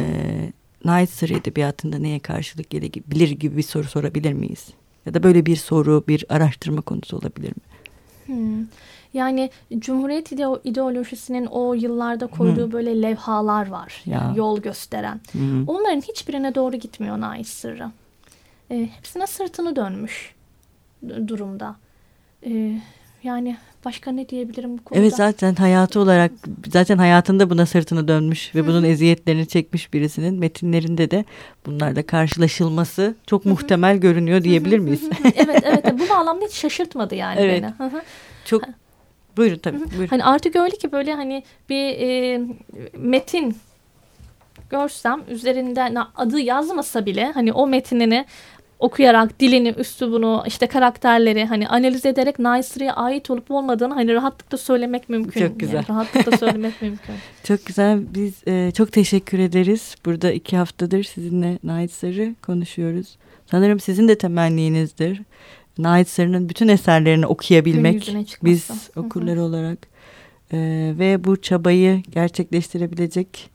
Sırrı 1.06 1.34
Edebiyatı'nda 1.34 1.98
neye 1.98 2.18
karşılık 2.18 2.70
gelebilir 2.70 3.30
gibi 3.30 3.56
bir 3.56 3.62
soru 3.62 3.84
sorabilir 3.84 4.32
miyiz? 4.32 4.68
Ya 5.06 5.14
da 5.14 5.22
böyle 5.22 5.46
bir 5.46 5.56
soru, 5.56 6.04
bir 6.08 6.24
araştırma 6.28 6.80
konusu 6.80 7.16
olabilir 7.16 7.48
mi? 7.48 7.62
Hmm. 8.26 8.66
Yani 9.14 9.50
Cumhuriyet 9.78 10.32
ideo- 10.32 10.60
ideolojisinin 10.64 11.46
o 11.46 11.74
yıllarda 11.74 12.26
koyduğu 12.26 12.72
böyle 12.72 13.02
levhalar 13.02 13.68
var. 13.68 14.02
Ya. 14.06 14.32
Yol 14.36 14.60
gösteren. 14.60 15.20
Hı. 15.32 15.64
Onların 15.66 16.00
hiçbirine 16.00 16.54
doğru 16.54 16.76
gitmiyor 16.76 17.20
Naiş 17.20 17.48
Sırrı. 17.48 17.90
E, 18.70 18.88
hepsine 18.96 19.26
sırtını 19.26 19.76
dönmüş 19.76 20.34
durumda. 21.26 21.76
E, 22.46 22.80
yani 23.22 23.56
başka 23.84 24.12
ne 24.12 24.28
diyebilirim 24.28 24.78
bu 24.78 24.84
konuda? 24.84 25.02
Evet 25.02 25.16
zaten 25.16 25.54
hayatı 25.54 26.00
olarak 26.00 26.32
zaten 26.72 26.98
hayatında 26.98 27.50
buna 27.50 27.66
sırtını 27.66 28.08
dönmüş 28.08 28.54
ve 28.54 28.66
bunun 28.66 28.84
eziyetlerini 28.84 29.48
çekmiş 29.48 29.92
birisinin 29.92 30.38
metinlerinde 30.38 31.10
de 31.10 31.24
bunlarla 31.66 32.02
karşılaşılması 32.02 33.14
çok 33.26 33.46
muhtemel 33.46 33.96
görünüyor 33.96 34.44
diyebilir 34.44 34.78
miyiz? 34.78 35.08
evet 35.36 35.62
evet 35.64 35.84
bu 36.00 36.08
bağlamda 36.08 36.44
hiç 36.44 36.54
şaşırtmadı 36.54 37.14
yani 37.14 37.40
Evet. 37.40 37.62
beni. 37.62 37.90
Hı 37.90 37.96
hı. 37.96 38.02
çok 38.44 38.62
buyurun 39.36 39.58
tabii 39.58 39.78
buyurun. 39.78 40.06
Hani 40.06 40.24
artık 40.24 40.56
öyle 40.56 40.76
ki 40.76 40.92
böyle 40.92 41.14
hani 41.14 41.42
bir 41.68 41.84
e, 41.98 42.40
metin 42.98 43.56
görsem 44.70 45.22
üzerinde 45.28 46.00
adı 46.16 46.40
yazmasa 46.40 47.06
bile 47.06 47.32
hani 47.32 47.52
o 47.52 47.66
metinini 47.66 48.24
okuyarak 48.80 49.40
dilini, 49.40 49.74
üslubunu, 49.78 50.44
işte 50.46 50.66
karakterleri 50.66 51.44
hani 51.44 51.68
analiz 51.68 52.06
ederek 52.06 52.38
Naisri'ye 52.38 52.92
ait 52.92 53.30
olup 53.30 53.50
olmadığını 53.50 53.94
hani 53.94 54.14
rahatlıkla 54.14 54.58
söylemek 54.58 55.08
mümkün. 55.08 55.40
Çok 55.40 55.60
güzel. 55.60 55.74
Yani 55.74 55.88
rahatlıkla 55.88 56.36
söylemek 56.38 56.82
mümkün. 56.82 57.14
Çok 57.44 57.66
güzel 57.66 58.14
biz 58.14 58.34
e, 58.46 58.70
çok 58.70 58.92
teşekkür 58.92 59.38
ederiz. 59.38 59.94
Burada 60.04 60.32
iki 60.32 60.56
haftadır 60.56 61.02
sizinle 61.02 61.58
Sarı 61.88 62.34
konuşuyoruz. 62.42 63.16
Sanırım 63.46 63.80
sizin 63.80 64.08
de 64.08 64.18
temenninizdir. 64.18 65.22
Sarı'nın 66.08 66.48
bütün 66.48 66.68
eserlerini 66.68 67.26
okuyabilmek 67.26 68.16
biz 68.42 68.68
Hı 68.68 69.00
hı. 69.00 69.04
okurları 69.04 69.42
olarak 69.42 69.78
e, 70.52 70.58
ve 70.98 71.24
bu 71.24 71.42
çabayı 71.42 72.02
gerçekleştirebilecek 72.10 73.50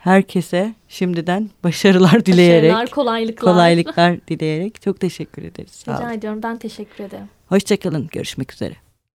herkese 0.00 0.74
şimdiden 0.88 1.50
başarılar 1.64 2.26
dileyerek 2.26 2.70
Başarılar, 2.72 2.90
kolaylıklar. 2.90 3.52
kolaylıklar 3.54 4.16
dileyerek 4.28 4.82
çok 4.82 5.00
teşekkür 5.00 5.42
ederiz. 5.42 5.70
Sağ 5.72 5.92
Rica 5.94 6.04
olun. 6.04 6.12
ediyorum. 6.12 6.40
Ben 6.42 6.56
teşekkür 6.58 7.04
ederim. 7.04 7.28
Hoşçakalın. 7.46 8.08
Görüşmek 8.12 8.52
üzere. 8.52 8.74